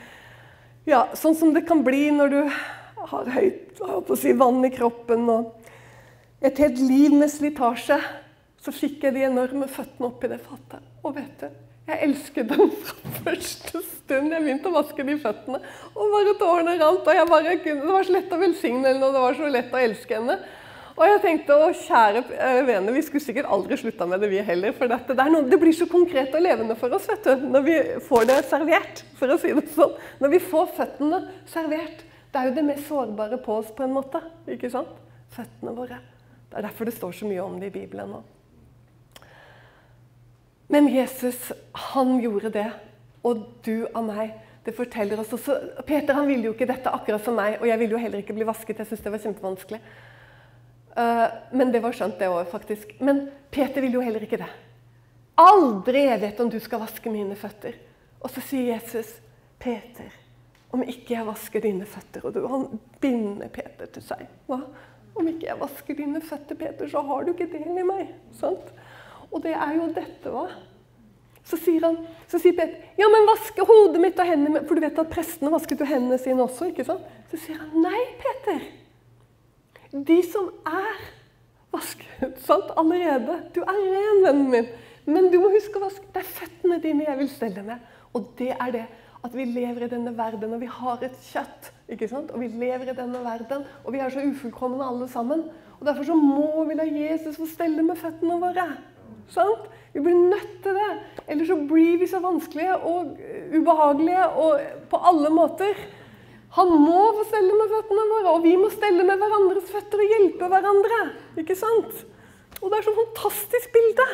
ja, 0.89 1.05
Sånn 1.15 1.37
som 1.37 1.53
det 1.55 1.63
kan 1.67 1.83
bli 1.85 2.07
når 2.11 2.33
du 2.33 2.39
har 3.13 3.29
høyt 3.35 3.83
si, 4.19 4.33
vann 4.35 4.63
i 4.65 4.71
kroppen 4.73 5.29
og 5.31 5.69
et 6.43 6.57
helt 6.59 6.81
liv 6.81 7.13
med 7.15 7.31
slitasje. 7.31 7.99
Så 8.63 8.73
fikk 8.75 9.05
jeg 9.05 9.15
de 9.15 9.27
enorme 9.27 9.67
føttene 9.71 10.09
oppi 10.09 10.31
det 10.31 10.41
fatet. 10.43 10.83
Og 11.03 11.15
vet 11.15 11.43
du, 11.43 11.47
jeg 11.87 11.99
elsket 12.07 12.49
dem 12.49 12.69
fra 12.87 13.13
første 13.25 13.83
stund 13.83 14.33
jeg 14.33 14.43
begynte 14.43 14.71
å 14.71 14.75
vaske 14.75 15.05
de 15.05 15.17
føttene. 15.21 15.61
Og 15.93 16.17
bare 16.17 16.35
tårene 16.39 16.75
rant. 16.81 17.07
og 17.07 17.31
bare, 17.31 17.55
Det 17.61 17.77
var 17.83 18.07
så 18.07 18.17
lett 18.17 18.33
å 18.33 18.41
velsigne 18.41 18.89
henne, 18.89 19.05
og 19.05 19.15
det 19.15 19.23
var 19.27 19.39
så 19.39 19.53
lett 19.53 19.75
å 19.75 19.81
elske 19.83 20.19
henne. 20.19 20.39
Og 20.93 21.03
jeg 21.07 21.21
tenkte 21.23 21.55
å 21.57 21.71
kjære 21.73 22.21
eh, 22.37 22.59
vene, 22.67 22.93
vi 22.93 23.01
skulle 23.05 23.25
sikkert 23.25 23.49
aldri 23.49 23.77
slutta 23.81 24.05
med 24.09 24.21
det, 24.21 24.29
vi 24.29 24.41
heller. 24.45 24.75
For 24.77 24.91
dette, 24.91 25.15
det, 25.17 25.25
noe, 25.33 25.47
det, 25.49 25.57
blir 25.61 25.73
så 25.73 25.87
konkret 25.89 26.35
og 26.37 26.43
levende 26.45 26.77
for 26.77 26.93
oss 26.93 27.07
vet 27.09 27.25
du, 27.25 27.47
når 27.49 27.65
vi 27.65 27.77
får 28.05 28.27
det 28.29 28.39
servert. 28.49 29.03
for 29.17 29.33
å 29.33 29.39
si 29.41 29.55
det 29.57 29.65
sånn. 29.73 29.95
Når 30.21 30.33
vi 30.35 30.41
får 30.43 30.69
føttene 30.77 31.21
servert. 31.49 32.05
Det 32.33 32.41
er 32.41 32.49
jo 32.49 32.55
det 32.57 32.65
mest 32.67 32.87
sårbare 32.89 33.41
på 33.41 33.57
oss, 33.61 33.73
på 33.73 33.85
en 33.85 33.95
måte. 33.95 34.21
ikke 34.49 34.69
sant? 34.73 34.93
Føttene 35.33 35.73
våre. 35.73 35.97
Det 36.49 36.61
er 36.61 36.67
derfor 36.67 36.85
det 36.85 36.95
står 36.99 37.17
så 37.17 37.29
mye 37.29 37.41
om 37.41 37.57
det 37.61 37.71
i 37.71 37.75
Bibelen 37.79 38.13
nå. 38.13 38.21
Men 40.73 40.87
Jesus, 40.89 41.51
han 41.89 42.19
gjorde 42.21 42.53
det. 42.53 42.69
Og 43.25 43.45
du 43.65 43.87
av 43.95 44.05
meg. 44.05 44.37
Det 44.63 44.75
forteller 44.77 45.19
oss 45.19 45.33
også, 45.35 45.57
Peter 45.87 46.15
han 46.15 46.27
ville 46.29 46.47
jo 46.47 46.53
ikke 46.53 46.69
dette 46.69 46.91
akkurat 46.91 47.23
som 47.23 47.35
meg, 47.35 47.57
og 47.59 47.67
jeg 47.67 47.79
ville 47.81 47.97
jo 47.97 47.99
heller 47.99 48.21
ikke 48.21 48.35
bli 48.37 48.45
vasket. 48.47 48.79
Jeg 48.79 48.87
synes 48.91 49.03
det 49.03 49.11
var 49.11 49.23
kjempevanskelig. 49.25 49.79
Eh, 50.95 51.27
men 51.51 51.71
det 51.71 51.81
var 51.83 51.95
skjønt, 51.95 52.19
det 52.19 52.29
òg, 52.29 52.45
faktisk. 52.51 52.95
Men 53.01 53.27
Peter 53.53 53.81
vil 53.81 53.97
jo 53.97 54.03
heller 54.05 54.25
ikke 54.25 54.41
det. 54.41 54.49
Aldri 55.41 56.05
jeg 56.05 56.21
vet 56.21 56.41
om 56.43 56.49
du 56.53 56.59
skal 56.61 56.83
vaske 56.83 57.13
mine 57.13 57.37
føtter. 57.37 57.79
Og 58.23 58.31
så 58.31 58.43
sier 58.45 58.75
Jesus, 58.75 59.15
Peter, 59.61 60.11
om 60.73 60.83
ikke 60.85 61.15
jeg 61.15 61.25
vasker 61.27 61.61
dine 61.63 61.85
føtter 61.85 62.23
Og 62.25 62.33
du, 62.33 62.41
han 62.49 62.65
binder 63.01 63.49
Peter 63.53 63.89
til 63.93 64.05
seg. 64.05 64.27
Hva? 64.49 64.59
Om 65.13 65.29
ikke 65.29 65.49
jeg 65.49 65.59
vasker 65.59 65.97
dine 65.97 66.21
føtter, 66.25 66.57
Peter, 66.57 66.89
så 66.89 67.01
har 67.05 67.25
du 67.25 67.33
ikke 67.33 67.49
del 67.51 67.81
i 67.81 67.87
meg. 67.87 68.13
Sant? 68.37 68.71
Og 69.29 69.41
det 69.43 69.53
er 69.53 69.75
jo 69.77 69.89
dette, 69.93 70.33
hva? 70.33 70.47
Så 71.43 71.57
sier, 71.59 71.83
han, 71.83 71.97
så 72.31 72.39
sier 72.39 72.55
Peter 72.55 73.01
ja, 73.01 73.09
men 73.11 73.27
vaske 73.27 73.65
hodet 73.67 73.99
mitt 73.99 74.19
og 74.21 74.29
hendene 74.29 74.53
mine. 74.53 74.67
For 74.69 74.77
du 74.77 74.85
vet 74.85 75.01
at 75.01 75.11
prestene 75.11 75.51
vasket 75.53 75.81
jo 75.81 75.89
hendene 75.89 76.21
sine 76.21 76.45
også. 76.45 76.69
ikke 76.71 76.85
sant? 76.87 77.09
Så 77.33 77.41
sier 77.41 77.59
han 77.59 77.73
nei, 77.83 78.05
Peter. 78.21 78.63
De 79.93 80.17
som 80.25 80.49
er 80.65 81.03
vasket 81.73 82.39
sant, 82.41 82.71
allerede. 82.77 83.37
Du 83.53 83.61
er 83.61 83.77
ren, 83.77 84.23
vennen 84.25 84.49
min. 84.49 84.71
Men 85.05 85.29
du 85.29 85.37
må 85.41 85.51
huske 85.53 85.77
å 85.77 85.85
vaske. 85.85 86.07
Det 86.13 86.23
er 86.23 86.33
føttene 86.39 86.79
dine 86.81 87.05
jeg 87.05 87.19
vil 87.19 87.29
stelle 87.29 87.65
med. 87.65 87.81
Og 88.13 88.31
det 88.39 88.53
er 88.55 88.73
det 88.73 88.85
at 89.23 89.35
vi 89.37 89.45
lever 89.47 89.85
i 89.85 89.91
denne 89.91 90.11
verden, 90.17 90.51
og 90.51 90.59
vi 90.59 90.67
har 90.67 91.03
et 91.05 91.15
kjøtt. 91.29 91.69
ikke 91.87 92.09
sant? 92.11 92.33
Og 92.33 92.41
vi 92.41 92.49
lever 92.51 92.91
i 92.91 92.97
denne 92.97 93.21
verden, 93.23 93.63
og 93.83 93.93
vi 93.95 94.01
er 94.03 94.11
så 94.11 94.23
ufullkomne 94.25 94.83
alle 94.83 95.07
sammen. 95.07 95.45
Og 95.79 95.85
Derfor 95.87 96.09
så 96.09 96.15
må 96.17 96.65
vi 96.67 96.75
la 96.75 96.87
Jesus 96.87 97.37
få 97.39 97.47
stelle 97.47 97.85
med 97.85 97.99
føttene 98.01 98.39
våre. 98.41 98.67
Sant? 99.31 99.69
Vi 99.93 100.01
blir 100.01 100.17
nødt 100.17 100.57
til 100.63 100.75
det. 100.75 100.91
Ellers 101.27 101.47
så 101.47 101.57
blir 101.69 101.99
vi 102.01 102.07
så 102.09 102.19
vanskelige 102.19 102.75
og 102.75 103.13
ubehagelige 103.53 104.25
og 104.41 104.59
på 104.89 104.99
alle 105.11 105.29
måter. 105.29 105.77
Han 106.53 106.69
må 106.77 106.99
få 107.17 107.23
stelle 107.25 107.55
med 107.57 107.71
føttene 107.71 108.03
våre, 108.11 108.33
og 108.35 108.43
vi 108.43 108.53
må 108.59 108.69
stelle 108.69 109.05
med 109.07 109.21
hverandres 109.21 109.71
føtter 109.73 110.03
og 110.03 110.11
hjelpe 110.13 110.49
hverandre. 110.51 110.99
Ikke 111.41 111.57
sant? 111.57 112.03
Og 112.59 112.69
det 112.69 112.77
er 112.77 112.85
så 112.85 112.93
fantastisk 112.99 113.73
bilde. 113.73 114.05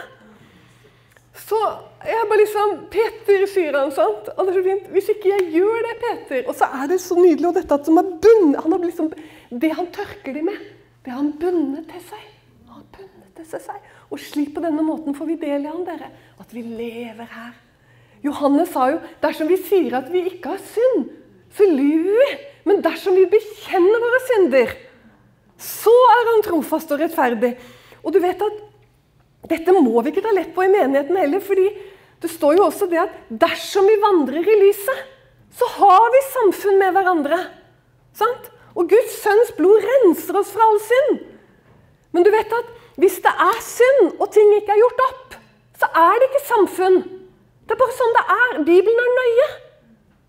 Så 1.39 1.59
jeg 2.07 2.27
bare 2.29 2.39
liksom 2.41 2.73
Peter, 2.91 3.45
sier 3.47 3.75
han. 3.77 3.91
sant? 3.95 4.31
Og 4.35 4.47
det 4.47 4.53
er 4.53 4.57
så 4.59 4.65
fint. 4.65 4.89
Hvis 4.95 5.11
ikke 5.13 5.33
jeg 5.33 5.51
gjør 5.59 5.85
det, 5.85 5.93
Peter 6.01 6.49
Og 6.49 6.55
så 6.57 6.67
er 6.79 6.89
det 6.91 6.99
så 7.03 7.15
nydelig, 7.19 7.47
og 7.51 7.59
dette 7.59 7.79
som 7.85 8.01
er 8.01 8.09
bunn, 8.23 8.55
han 8.55 8.75
har 8.75 8.83
liksom, 8.87 9.13
Det 9.49 9.71
han 9.75 9.91
tørker 9.93 10.33
de 10.33 10.43
med, 10.45 10.59
det 11.03 11.11
har 11.11 11.21
han 11.21 11.31
bundet 11.39 11.87
til 11.91 12.03
seg. 12.07 12.25
Han 12.71 12.87
bundet 12.95 13.35
til 13.35 13.63
seg. 13.67 13.87
Og 14.09 14.19
slik 14.19 14.55
på 14.55 14.63
denne 14.63 14.83
måten 14.85 15.15
får 15.15 15.27
vi 15.27 15.39
del 15.43 15.67
i 15.67 15.71
han, 15.71 15.85
dere. 15.87 16.11
At 16.39 16.53
vi 16.55 16.63
lever 16.63 17.27
her. 17.35 17.55
Johannes 18.23 18.71
sa 18.73 18.89
jo 18.91 18.99
dersom 19.21 19.47
vi 19.47 19.57
sier 19.63 19.95
at 19.99 20.09
vi 20.11 20.25
ikke 20.27 20.55
har 20.55 20.63
synd, 20.73 21.07
vi. 21.57 22.29
Men 22.63 22.81
dersom 22.85 23.15
vi 23.15 23.25
bekjenner 23.29 24.03
våre 24.03 24.19
synder, 24.27 24.73
så 25.59 25.93
er 26.15 26.33
han 26.33 26.43
trofast 26.45 26.91
og 26.91 27.01
rettferdig. 27.01 27.55
Og 28.03 28.13
du 28.13 28.19
vet 28.23 28.41
at 28.41 28.59
dette 29.49 29.73
må 29.73 30.01
vi 30.03 30.11
ikke 30.11 30.23
ta 30.23 30.33
lett 30.35 30.53
på 30.55 30.63
i 30.63 30.71
menigheten 30.71 31.17
heller. 31.17 31.39
fordi 31.39 31.69
det 32.21 32.29
står 32.29 32.57
jo 32.57 32.65
også 32.67 32.89
det 32.91 32.99
at 32.99 33.15
dersom 33.29 33.87
vi 33.87 33.95
vandrer 34.01 34.43
i 34.43 34.59
lyset, 34.59 35.05
så 35.55 35.65
har 35.79 36.11
vi 36.11 36.21
samfunn 36.33 36.79
med 36.79 36.91
hverandre. 36.93 37.39
Sant? 38.13 38.51
Og 38.75 38.89
Guds 38.91 39.15
sønns 39.23 39.51
blod 39.57 39.83
renser 39.83 40.37
oss 40.39 40.51
fra 40.51 40.67
all 40.67 40.79
synd. 40.83 41.23
Men 42.11 42.23
du 42.23 42.31
vet 42.31 42.51
at 42.53 42.75
hvis 42.99 43.21
det 43.23 43.31
er 43.31 43.61
synd, 43.63 44.19
og 44.19 44.27
ting 44.35 44.51
ikke 44.57 44.75
er 44.75 44.81
gjort 44.81 45.03
opp, 45.07 45.35
så 45.79 45.87
er 45.95 46.19
det 46.19 46.27
ikke 46.29 46.45
samfunn. 46.47 46.97
Det 47.63 47.75
er 47.75 47.79
bare 47.79 47.95
sånn 47.95 48.15
det 48.17 48.23
er. 48.35 48.55
Bibelen 48.67 49.03
er 49.05 49.15
nøye. 49.15 49.49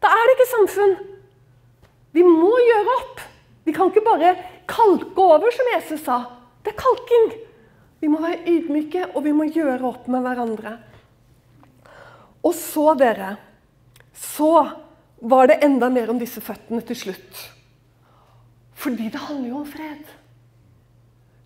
Da 0.00 0.12
er 0.14 0.28
det 0.28 0.36
ikke 0.36 0.50
samfunn. 0.50 0.92
Vi 2.12 2.24
må 2.26 2.50
gjøre 2.50 2.96
opp. 2.98 3.22
Vi 3.66 3.74
kan 3.76 3.90
ikke 3.90 4.04
bare 4.06 4.34
kalke 4.70 5.22
over, 5.22 5.50
som 5.54 5.72
Jesus 5.74 6.04
sa. 6.04 6.18
Det 6.64 6.72
er 6.74 6.80
kalking. 6.80 7.32
Vi 8.00 8.08
må 8.08 8.20
være 8.22 8.42
ydmyke, 8.48 9.10
og 9.14 9.24
vi 9.26 9.34
må 9.36 9.46
gjøre 9.50 9.84
opp 9.86 10.08
med 10.10 10.24
hverandre. 10.24 10.76
Og 12.40 12.54
så, 12.56 12.94
dere 12.96 13.36
Så 14.14 14.68
var 15.20 15.46
det 15.48 15.62
enda 15.64 15.88
mer 15.88 16.10
om 16.10 16.18
disse 16.18 16.40
føttene 16.40 16.80
til 16.84 16.96
slutt. 16.96 17.40
Fordi 18.74 19.08
det 19.12 19.20
handler 19.20 19.48
jo 19.48 19.60
om 19.60 19.66
fred. 19.68 20.19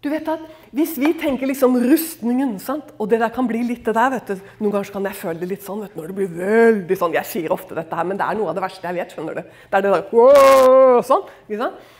Du 0.04 0.10
vet 0.12 0.26
at 0.28 0.42
Hvis 0.74 0.98
vi 1.00 1.14
tenker 1.16 1.48
liksom 1.48 1.78
rustningen 1.80 2.58
sant? 2.60 2.92
Og 3.00 3.08
det 3.08 3.22
der 3.22 3.32
kan 3.32 3.48
bli 3.48 3.62
litt 3.64 3.86
det 3.86 3.94
der 3.96 4.12
vet 4.12 4.34
du. 4.34 4.42
Noen 4.60 4.74
ganger 4.76 4.92
kan 4.92 5.08
jeg 5.08 5.16
føle 5.16 5.40
det 5.40 5.48
litt 5.54 5.64
sånn 5.64 5.80
vet 5.80 5.94
du, 5.94 6.00
når 6.00 6.10
det 6.10 6.16
blir 6.18 6.34
veldig 6.40 6.98
sånn 7.00 7.16
Jeg 7.16 7.30
sier 7.30 7.54
ofte 7.54 7.76
dette 7.78 7.96
her, 7.96 8.08
men 8.08 8.20
det 8.20 8.26
er 8.26 8.36
noe 8.38 8.52
av 8.52 8.58
det 8.58 8.64
verste 8.66 8.84
jeg 8.84 8.98
vet. 8.98 9.14
skjønner 9.14 9.38
du? 9.38 9.42
Det 9.70 9.78
er 9.78 9.86
det 9.86 9.92
der 9.94 11.04
sånn, 11.08 11.28
ikke 11.48 11.60
sant? 11.62 11.92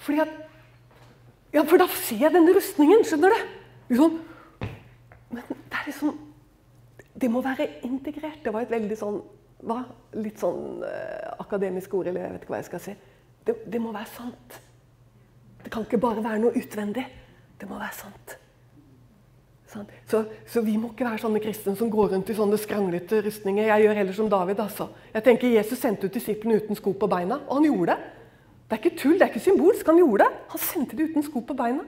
Fordi 0.00 0.22
at, 0.24 0.34
ja, 1.54 1.64
For 1.64 1.80
da 1.80 1.86
ser 1.94 2.26
jeg 2.26 2.34
denne 2.36 2.56
rustningen, 2.56 3.06
skjønner 3.08 3.32
du? 3.32 3.54
Liksom, 3.90 4.18
men 5.30 5.48
det 5.48 5.78
er 5.80 5.88
liksom 5.88 6.18
Det 7.20 7.28
må 7.28 7.40
være 7.44 7.66
integrert. 7.84 8.42
Det 8.44 8.52
var 8.54 8.64
et 8.64 8.72
veldig 8.72 8.96
sånn 8.96 9.20
hva? 9.68 9.82
Litt 10.16 10.40
sånn 10.40 10.84
eh, 10.86 11.32
akademisk 11.42 11.92
ord, 11.98 12.08
eller 12.08 12.22
jeg 12.24 12.32
vet 12.32 12.44
ikke 12.44 12.54
hva 12.54 12.60
jeg 12.62 12.68
skal 12.70 12.84
si. 12.84 12.94
Det, 13.44 13.56
det 13.68 13.80
må 13.82 13.92
være 13.92 14.08
sant. 14.08 14.60
Det 15.60 15.72
kan 15.72 15.84
ikke 15.84 16.00
bare 16.00 16.24
være 16.24 16.40
noe 16.40 16.56
utvendig. 16.56 17.04
Det 17.60 17.68
må 17.68 17.78
være 17.78 17.96
sant. 17.96 18.40
Så, 19.70 20.24
så, 20.46 20.60
vi 20.66 20.74
må 20.80 20.90
ikke 20.90 21.06
være 21.06 21.22
sånne 21.22 21.40
kristne 21.42 21.76
som 21.78 21.90
går 21.92 22.14
rundt 22.14 22.30
i 22.32 22.34
sånne 22.34 22.58
skranglete 22.58 23.20
rustninger. 23.22 23.68
Jeg 23.68 23.84
gjør 23.84 24.00
heller 24.00 24.16
som 24.16 24.30
David. 24.32 24.62
altså. 24.64 24.88
Jeg 25.14 25.26
tenker 25.26 25.54
Jesus 25.54 25.78
sendte 25.78 26.08
ut 26.08 26.16
disiplene 26.16 26.58
uten 26.58 26.78
sko 26.78 26.94
på 26.98 27.08
beina, 27.10 27.38
og 27.46 27.60
han 27.60 27.68
gjorde 27.68 27.94
det. 27.94 28.16
Det 28.66 28.76
er 28.76 28.82
ikke 28.82 28.98
tull, 28.98 29.14
det 29.18 29.26
er 29.26 29.32
ikke 29.32 29.44
symbolsk. 29.46 29.86
Han 29.86 30.02
gjorde 30.02 30.26
det. 30.26 30.42
Han 30.50 30.62
sendte 30.64 30.98
det 30.98 31.08
uten 31.10 31.26
sko 31.26 31.42
på 31.46 31.58
beina. 31.58 31.86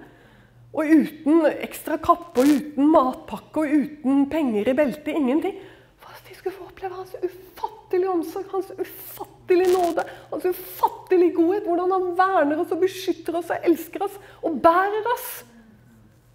Og 0.73 0.89
uten 0.89 1.45
ekstra 1.53 1.99
kappe, 2.03 2.43
og 2.43 2.55
uten 2.55 2.89
matpakke 2.91 3.67
og 3.67 3.77
uten 3.83 4.27
penger 4.31 4.71
i 4.71 4.79
beltet. 4.79 5.13
Ingenting. 5.15 5.59
For 6.03 6.15
at 6.15 6.27
de 6.29 6.39
skulle 6.39 6.57
få 6.57 6.71
oppleve 6.71 6.99
hans 7.03 7.15
ufattelige 7.19 8.11
omsorg, 8.15 8.51
hans 8.55 8.73
ufattelige 8.79 9.75
nåde, 9.75 10.07
hans 10.31 10.51
ufattelige 10.55 11.35
godhet. 11.35 11.67
Hvordan 11.67 11.97
han 11.99 12.13
verner 12.19 12.63
oss 12.63 12.75
og 12.75 12.83
beskytter 12.83 13.43
oss 13.43 13.51
og 13.51 13.67
elsker 13.71 14.07
oss 14.07 14.19
og 14.43 14.63
bærer 14.63 15.17
oss. 15.17 15.43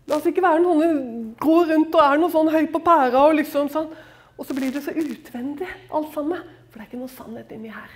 La 0.07 0.17
oss 0.17 0.27
ikke 0.29 0.43
være 0.43 0.63
noen 0.63 0.99
går 1.41 1.71
rundt 1.73 1.95
og 1.95 2.03
er 2.03 2.19
noe 2.21 2.31
sånn 2.31 2.51
høy 2.53 2.67
på 2.71 2.81
pæra. 2.83 3.25
Og 3.27 3.39
liksom 3.41 3.71
sånn. 3.71 3.89
Og 4.37 4.45
så 4.45 4.55
blir 4.55 4.71
det 4.71 4.83
så 4.85 4.93
utvendig, 4.93 5.67
alt 5.91 6.13
sammen. 6.13 6.43
For 6.69 6.79
det 6.79 6.85
er 6.85 6.89
ikke 6.91 7.01
noe 7.01 7.11
sannhet 7.11 7.51
inni 7.55 7.73
her. 7.73 7.89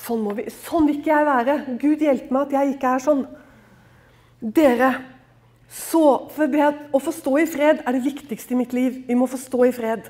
Sånn, 0.00 0.24
vi, 0.36 0.46
sånn 0.52 0.86
vil 0.88 1.00
ikke 1.00 1.12
jeg 1.12 1.28
være. 1.28 1.56
Gud 1.82 2.04
hjelpe 2.04 2.32
meg 2.36 2.46
at 2.46 2.56
jeg 2.56 2.76
ikke 2.76 2.94
er 2.94 3.04
sånn. 3.04 3.24
Dere, 4.40 4.90
så, 5.66 6.28
for 6.30 6.46
det 6.52 6.66
Å 6.94 7.00
forstå 7.02 7.32
i 7.40 7.48
fred 7.50 7.80
er 7.82 7.96
det 7.96 8.04
viktigste 8.04 8.54
i 8.54 8.60
mitt 8.60 8.76
liv. 8.76 9.02
Vi 9.08 9.18
må 9.18 9.28
forstå 9.28 9.66
i 9.66 9.74
fred. 9.74 10.08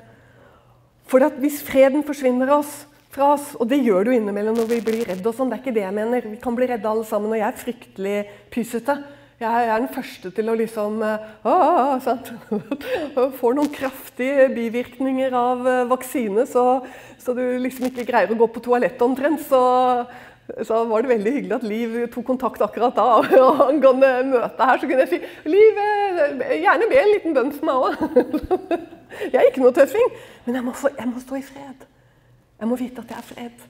For 1.07 1.23
hvis 1.41 1.63
freden 1.65 2.03
forsvinner 2.05 2.51
oss, 2.57 2.83
fra 3.15 3.31
oss, 3.33 3.53
og 3.57 3.69
det 3.71 3.79
gjør 3.81 4.03
det 4.03 4.11
jo 4.11 4.17
innimellom 4.19 4.57
når 4.59 4.67
vi 4.69 4.81
blir 4.83 5.05
redde, 5.07 5.25
og 5.25 5.35
sånn, 5.35 5.49
det 5.49 5.57
er 5.57 5.63
ikke 5.63 5.75
det 5.77 5.85
jeg 5.85 5.95
mener. 5.95 6.27
Vi 6.27 6.39
kan 6.43 6.55
bli 6.57 6.67
redde 6.69 6.89
alle 6.89 7.07
sammen, 7.07 7.31
og 7.31 7.39
jeg 7.39 7.47
er 7.47 7.61
fryktelig 7.63 8.17
pysete. 8.53 8.97
Jeg 9.37 9.67
er 9.69 9.75
den 9.77 9.91
første 9.93 10.31
til 10.33 10.47
å 10.49 10.55
liksom 10.57 10.95
sant? 12.01 12.31
Får 13.39 13.53
noen 13.53 13.69
kraftige 13.69 14.47
bivirkninger 14.49 15.35
av 15.37 15.61
eh, 15.69 15.83
vaksine, 15.91 16.47
så, 16.49 16.63
så, 17.21 17.35
du 17.37 17.43
liksom 17.61 17.85
ikke 17.91 18.07
greier 18.07 18.33
å 18.33 18.37
gå 18.39 18.47
på 18.49 18.63
toalettet 18.65 19.03
omtrent. 19.05 19.43
Så, 19.45 19.61
så, 20.65 20.81
var 20.89 21.05
det 21.05 21.11
veldig 21.11 21.35
hyggelig 21.35 21.57
at 21.59 21.69
Liv 21.69 21.95
tok 22.15 22.25
kontakt 22.31 22.65
akkurat 22.65 22.97
da. 22.97 23.05
Og 23.45 23.61
angående 23.67 24.11
møtet 24.31 24.65
her, 24.71 24.81
så 24.81 24.89
kunne 24.89 25.05
jeg 25.05 25.13
si 25.13 25.51
Liv, 25.53 25.81
eh, 25.85 26.57
gjerne 26.63 26.89
be 26.89 27.01
en 27.03 27.13
liten 27.13 27.37
bønn 27.37 27.53
for 27.53 27.69
meg 27.69 27.85
òg. 27.85 28.01
Jeg 29.21 29.37
er 29.37 29.51
ikke 29.51 29.61
noe 29.61 29.73
tøffing, 29.73 30.09
men 30.45 30.57
jeg 30.57 30.65
må, 30.65 30.73
få, 30.75 30.89
jeg 30.93 31.07
må 31.09 31.21
stå 31.23 31.37
i 31.39 31.45
fred. 31.45 31.85
Jeg 32.59 32.67
må 32.69 32.75
vite 32.77 33.01
at 33.01 33.13
jeg 33.13 33.17
er 33.17 33.25
fred. 33.25 33.61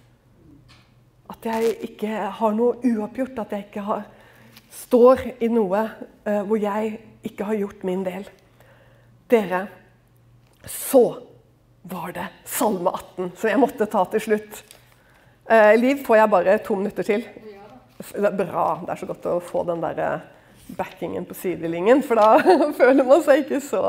At 1.31 1.45
jeg 1.45 1.75
ikke 1.87 2.23
har 2.39 2.55
noe 2.57 2.79
uoppgjort. 2.81 3.37
At 3.45 3.53
jeg 3.53 3.67
ikke 3.67 3.83
har 3.85 4.01
står 4.77 5.23
i 5.43 5.49
noe 5.51 5.83
eh, 6.27 6.43
hvor 6.45 6.59
jeg 6.61 6.97
ikke 7.27 7.47
har 7.49 7.59
gjort 7.59 7.85
min 7.87 8.03
del. 8.05 8.27
Dere, 9.31 9.65
så 10.67 11.03
var 11.87 12.13
det 12.15 12.27
Salme 12.47 12.91
18 12.91 13.31
som 13.39 13.49
jeg 13.49 13.61
måtte 13.61 13.87
ta 13.89 14.03
til 14.11 14.23
slutt. 14.23 14.63
Eh, 15.47 15.73
Liv, 15.79 16.03
får 16.05 16.19
jeg 16.21 16.31
bare 16.31 16.57
to 16.63 16.75
minutter 16.79 17.07
til? 17.07 17.25
Det 17.97 18.27
er 18.29 18.35
bra. 18.35 18.65
Det 18.83 18.93
er 18.93 19.01
så 19.01 19.09
godt 19.09 19.29
å 19.31 19.37
få 19.43 19.63
den 19.67 19.83
der 19.83 20.01
eh, 20.03 20.25
backingen 20.77 21.25
på 21.27 21.37
sidelinjen, 21.37 22.03
for 22.03 22.19
da 22.19 22.57
føler 22.79 23.07
man 23.07 23.23
seg 23.23 23.45
ikke 23.45 23.61
så 23.63 23.83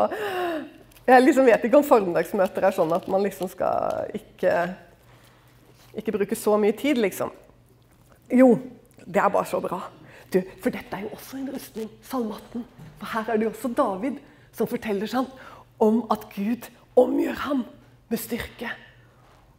Jeg 1.08 1.24
liksom 1.24 1.48
vet 1.48 1.64
ikke 1.64 1.80
om 1.80 1.86
formiddagsmøter 1.86 2.68
er 2.68 2.76
sånn 2.76 2.92
at 2.94 3.06
man 3.10 3.24
liksom 3.24 3.48
skal 3.50 4.10
ikke, 4.14 4.52
ikke 5.96 6.14
bruke 6.14 6.36
så 6.36 6.58
mye 6.60 6.76
tid, 6.76 7.00
liksom. 7.00 7.32
Jo, 8.28 8.52
det 9.06 9.22
er 9.22 9.32
bare 9.32 9.48
så 9.48 9.60
bra. 9.64 9.80
Du, 10.32 10.42
for 10.60 10.74
dette 10.74 10.92
er 10.92 11.06
jo 11.06 11.14
også 11.16 11.38
en 11.38 11.48
rustning, 11.54 11.88
salmatten. 12.04 12.66
For 13.00 13.12
her 13.14 13.30
er 13.32 13.38
det 13.38 13.48
jo 13.48 13.54
også 13.54 13.70
David 13.76 14.18
som 14.56 14.68
forteller 14.68 15.08
sånn 15.08 15.28
om 15.82 16.02
at 16.12 16.26
Gud 16.34 16.68
omgjør 16.98 17.40
ham 17.46 17.64
med 18.10 18.20
styrke. 18.20 18.70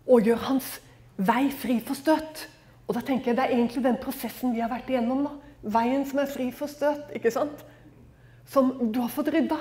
Og 0.10 0.28
gjør 0.28 0.42
hans 0.50 0.78
vei 1.18 1.50
fri 1.54 1.80
for 1.86 1.98
støt. 1.98 2.46
Og 2.90 2.96
da 2.98 3.04
tenker 3.06 3.32
jeg 3.32 3.38
Det 3.38 3.46
er 3.46 3.56
egentlig 3.56 3.84
den 3.84 4.00
prosessen 4.02 4.54
vi 4.54 4.62
har 4.64 4.72
vært 4.72 4.90
igjennom 4.90 5.26
nå. 5.26 5.34
Veien 5.64 6.06
som 6.08 6.22
er 6.22 6.32
fri 6.32 6.50
for 6.52 6.72
støt. 6.72 7.10
ikke 7.14 7.32
sant? 7.32 7.66
Som 8.46 8.92
du 8.92 9.02
har 9.02 9.10
fått 9.14 9.34
rydda. 9.34 9.58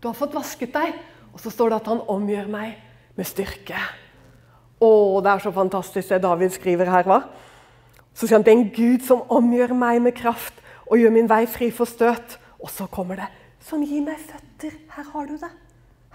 Du 0.00 0.08
har 0.08 0.16
fått 0.16 0.34
vasket 0.34 0.72
deg. 0.72 0.96
Og 1.32 1.40
så 1.40 1.50
står 1.50 1.70
det 1.70 1.80
at 1.82 1.88
han 1.92 2.04
omgjør 2.08 2.48
meg 2.48 2.76
med 3.16 3.28
styrke. 3.28 3.80
Å, 4.76 4.88
det 5.24 5.30
er 5.32 5.40
så 5.40 5.52
fantastisk 5.52 6.08
det 6.12 6.22
David 6.24 6.52
skriver 6.52 6.90
her, 6.92 7.06
hva? 7.08 7.22
Så 8.16 8.24
sier 8.24 8.38
han 8.38 8.46
det 8.46 8.54
er 8.54 8.60
en 8.62 8.70
Gud 8.72 9.04
som 9.04 9.26
omgjør 9.28 9.74
meg 9.76 10.00
med 10.04 10.16
kraft 10.16 10.62
og 10.86 10.96
gjør 10.96 11.12
min 11.12 11.28
vei 11.28 11.44
fri 11.50 11.68
for 11.74 11.88
støt. 11.88 12.38
Og 12.56 12.72
så 12.72 12.88
kommer 12.88 13.20
det 13.20 13.28
som 13.66 13.82
gir 13.82 14.04
meg 14.04 14.20
føtter. 14.22 14.76
Her 14.94 15.08
har 15.12 15.26
du 15.26 15.34
det. 15.40 15.50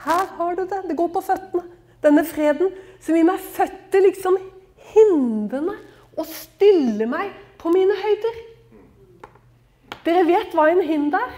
Her 0.05 0.29
har 0.37 0.55
du 0.55 0.63
det. 0.63 0.81
Det 0.87 0.97
går 0.97 1.11
på 1.11 1.23
føttene. 1.25 1.65
Denne 2.01 2.23
freden 2.25 2.71
som 3.03 3.17
gir 3.17 3.27
meg 3.27 3.43
føtter 3.53 4.05
liksom 4.05 4.39
hindrende 4.93 5.75
og 6.17 6.29
stiller 6.29 7.09
meg 7.11 7.33
på 7.61 7.71
mine 7.73 7.97
høyder. 7.99 8.39
Dere 10.05 10.25
vet 10.25 10.55
hva 10.57 10.69
en 10.71 10.81
hind 10.85 11.13
er? 11.13 11.35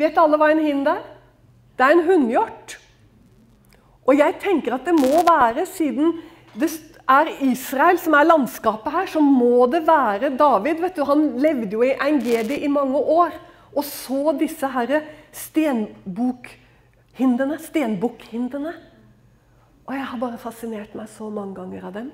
Vet 0.00 0.18
alle 0.20 0.38
hva 0.40 0.50
en 0.52 0.62
hind 0.64 0.90
er? 0.90 1.00
Det 1.78 1.86
er 1.86 1.96
en 1.96 2.04
hunnhjort. 2.04 2.76
Og 4.04 4.18
jeg 4.18 4.36
tenker 4.42 4.74
at 4.76 4.84
det 4.84 4.96
må 4.98 5.22
være, 5.24 5.64
siden 5.70 6.18
det 6.58 6.68
er 7.10 7.26
Israel 7.44 7.98
som 8.00 8.14
er 8.14 8.28
landskapet 8.28 8.92
her, 8.94 9.06
så 9.10 9.20
må 9.24 9.66
det 9.70 9.86
være 9.86 10.36
David. 10.38 10.80
vet 10.80 10.96
du, 10.96 11.04
Han 11.04 11.38
levde 11.38 11.72
jo 11.72 11.82
i 11.82 11.98
Engedi 11.98 12.54
i 12.64 12.68
mange 12.68 12.98
år 12.98 13.30
og 13.70 13.84
så 13.86 14.32
disse 14.38 14.66
herre 14.70 15.02
stenbokhindene, 15.32 17.58
stenbukkhindene. 17.62 18.74
Og 19.86 19.94
jeg 19.94 20.06
har 20.06 20.18
bare 20.22 20.38
fascinert 20.38 20.94
meg 20.98 21.08
så 21.10 21.30
mange 21.30 21.54
ganger 21.58 21.84
av 21.86 21.92
dem. 21.94 22.10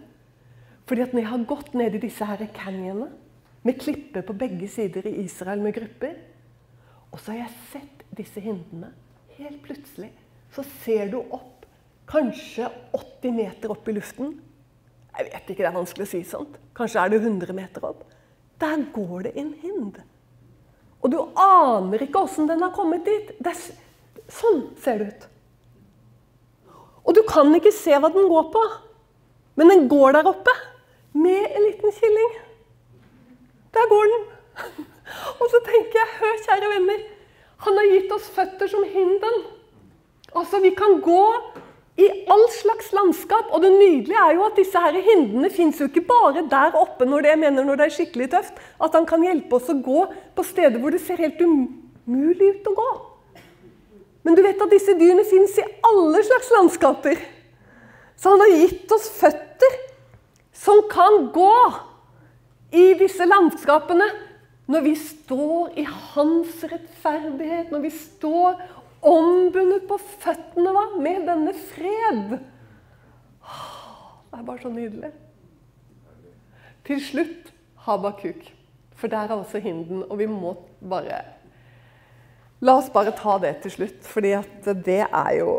Fordi 0.87 1.03
at 1.03 1.13
når 1.13 1.21
jeg 1.21 1.33
har 1.33 1.51
gått 1.51 1.75
ned 1.75 1.95
i 1.97 2.05
disse 2.07 2.25
her 2.25 2.47
canyonene, 2.55 3.11
med 3.67 3.81
klipper 3.83 4.23
på 4.23 4.39
begge 4.39 4.69
sider 4.71 5.03
i 5.11 5.19
Israel 5.25 5.59
med 5.59 5.75
grupper, 5.75 6.15
og 7.11 7.19
så 7.19 7.33
har 7.33 7.39
jeg 7.41 7.63
sett 7.73 8.05
disse 8.15 8.41
hindene, 8.41 8.93
helt 9.35 9.59
plutselig 9.65 10.13
så 10.55 10.63
ser 10.85 11.11
du 11.11 11.19
opp, 11.19 11.67
kanskje 12.07 12.71
80 12.95 13.35
meter 13.35 13.71
opp 13.75 13.89
i 13.91 13.97
luften. 13.97 14.37
Jeg 15.17 15.31
vet 15.31 15.51
ikke, 15.51 15.63
det 15.63 15.71
er 15.71 15.79
vanskelig 15.79 16.05
å 16.05 16.11
si 16.11 16.21
sånt. 16.29 16.59
Kanskje 16.77 17.01
er 17.03 17.13
det 17.13 17.23
100 17.23 17.57
meter 17.57 17.85
opp. 17.89 18.05
Der 18.61 18.83
går 18.93 19.29
det 19.29 19.33
en 19.41 19.53
hind. 19.63 19.97
Og 21.01 21.13
du 21.13 21.19
aner 21.41 22.05
ikke 22.05 22.25
åssen 22.27 22.49
den 22.49 22.65
har 22.65 22.75
kommet 22.77 23.07
dit. 23.07 23.33
Er, 23.41 23.57
sånn 24.33 24.63
ser 24.83 25.01
det 25.01 25.09
ut. 25.09 25.27
Og 27.07 27.15
du 27.17 27.23
kan 27.29 27.53
ikke 27.55 27.73
se 27.73 27.95
hva 27.95 28.11
den 28.13 28.27
går 28.29 28.49
på, 28.53 28.63
men 29.57 29.71
den 29.71 29.85
går 29.89 30.17
der 30.19 30.29
oppe 30.29 30.53
med 31.17 31.45
en 31.47 31.65
liten 31.69 31.95
killing. 31.95 32.33
Der 33.77 33.89
går 33.93 34.11
den. 34.13 34.25
Og 35.41 35.47
så 35.53 35.61
tenker 35.65 36.01
jeg, 36.01 36.17
hør, 36.19 36.41
kjære 36.49 36.73
venner, 36.73 37.05
han 37.65 37.79
har 37.79 37.93
gitt 37.93 38.11
oss 38.17 38.27
føtter 38.35 38.69
som 38.69 38.83
hinden. 38.85 39.45
Altså, 40.35 40.61
vi 40.61 40.75
kan 40.77 40.99
gå 41.01 41.23
i 41.97 42.07
all 42.29 42.45
slags 42.53 42.93
landskap. 42.93 43.51
Og 43.55 43.63
det 43.65 43.73
nydelige 43.73 44.21
er 44.21 44.37
jo 44.37 44.45
at 44.47 44.59
disse 44.59 44.81
her 44.81 44.99
hindene 45.09 45.51
fins 45.53 45.81
jo 45.81 45.89
ikke 45.89 46.05
bare 46.09 46.45
der 46.51 46.77
oppe 46.77 47.09
når 47.09 47.29
det, 47.29 47.39
mener 47.41 47.65
når 47.65 47.81
det 47.81 47.89
er 47.89 47.97
skikkelig 47.97 48.31
tøft. 48.35 48.61
At 48.83 48.97
han 48.99 49.09
kan 49.09 49.25
hjelpe 49.25 49.59
oss 49.59 49.71
å 49.73 49.79
gå 49.81 50.07
på 50.37 50.47
steder 50.47 50.81
hvor 50.83 50.95
det 50.95 51.03
ser 51.05 51.23
helt 51.25 51.41
umulig 51.41 52.53
ut 52.57 52.71
å 52.73 52.77
gå. 52.77 52.91
Men 54.27 54.37
du 54.37 54.43
vet 54.43 54.61
at 54.61 54.73
disse 54.75 54.97
dyrene 54.99 55.25
fins 55.29 55.57
i 55.63 55.67
alle 55.87 56.23
slags 56.27 56.53
landskaper. 56.53 57.21
Så 58.17 58.33
han 58.33 58.43
har 58.43 58.57
gitt 58.59 58.93
oss 58.93 59.09
føtter 59.17 59.77
som 60.57 60.81
kan 60.91 61.29
gå 61.35 61.53
i 62.77 62.89
disse 62.99 63.25
landskapene 63.29 64.09
når 64.67 64.83
vi 64.83 64.95
står 64.99 65.77
i 65.79 65.85
hans 65.87 66.65
rettferdighet, 66.67 67.71
når 67.71 67.85
vi 67.85 67.93
står 67.95 68.57
ombundet 69.03 69.87
på 69.89 69.99
føttene 70.01 70.73
hva? 70.75 70.87
med 71.03 71.27
denne 71.29 71.55
fred. 71.55 72.37
Det 74.27 74.41
er 74.41 74.47
bare 74.47 74.63
så 74.63 74.73
nydelig. 74.73 75.13
Til 76.87 77.01
slutt 77.03 77.53
Habakuk. 77.87 78.53
For 78.97 79.13
der 79.13 79.29
er 79.29 79.37
også 79.37 79.61
hinden, 79.61 80.05
og 80.09 80.19
vi 80.19 80.27
må 80.27 80.55
bare 80.81 81.23
La 82.65 82.79
oss 82.81 82.89
bare 82.89 83.13
ta 83.13 83.35
det 83.43 83.59
til 83.65 83.75
slutt, 83.75 83.99
fordi 84.09 84.31
at 84.39 84.69
det 84.85 85.03
er 85.05 85.33
jo 85.37 85.59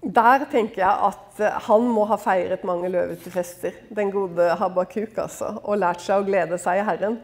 Der 0.00 0.46
tenker 0.52 0.80
jeg 0.80 1.10
at 1.10 1.42
han 1.66 1.84
må 1.88 2.06
ha 2.08 2.16
feiret 2.20 2.64
mange 2.64 2.90
løvete 2.92 3.30
fester, 3.32 3.76
den 3.88 4.10
gode 4.12 4.50
Habakuk, 4.60 5.16
altså, 5.16 5.54
og 5.64 5.78
lært 5.80 6.04
seg 6.04 6.20
å 6.20 6.26
glede 6.26 6.58
seg 6.60 6.80
i 6.80 6.84
Herren. 6.84 7.16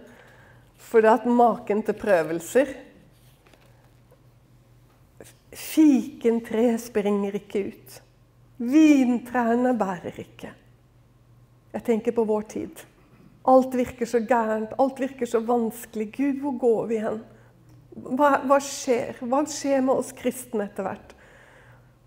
For 0.81 1.05
at 1.05 1.27
maken 1.29 1.83
til 1.85 1.99
prøvelser 2.01 2.73
Fikentreet 5.51 6.81
springer 6.81 7.35
ikke 7.35 7.65
ut. 7.73 7.99
Vintrærne 8.61 9.75
bærer 9.79 10.21
ikke. 10.23 10.53
Jeg 11.73 11.85
tenker 11.87 12.15
på 12.15 12.25
vår 12.29 12.47
tid. 12.51 12.83
Alt 13.49 13.75
virker 13.75 14.07
så 14.07 14.21
gærent, 14.21 14.75
alt 14.79 15.01
virker 15.01 15.27
så 15.27 15.41
vanskelig. 15.41 16.11
Gud, 16.17 16.41
hvor 16.43 16.59
går 16.59 16.87
vi 16.91 16.99
hen? 17.03 17.23
Hva, 17.91 18.37
hva 18.47 18.59
skjer? 18.63 19.17
Hva 19.27 19.43
skjer 19.49 19.81
med 19.83 20.03
oss 20.03 20.13
kristne 20.15 20.69
etter 20.69 20.87
hvert? 20.87 21.17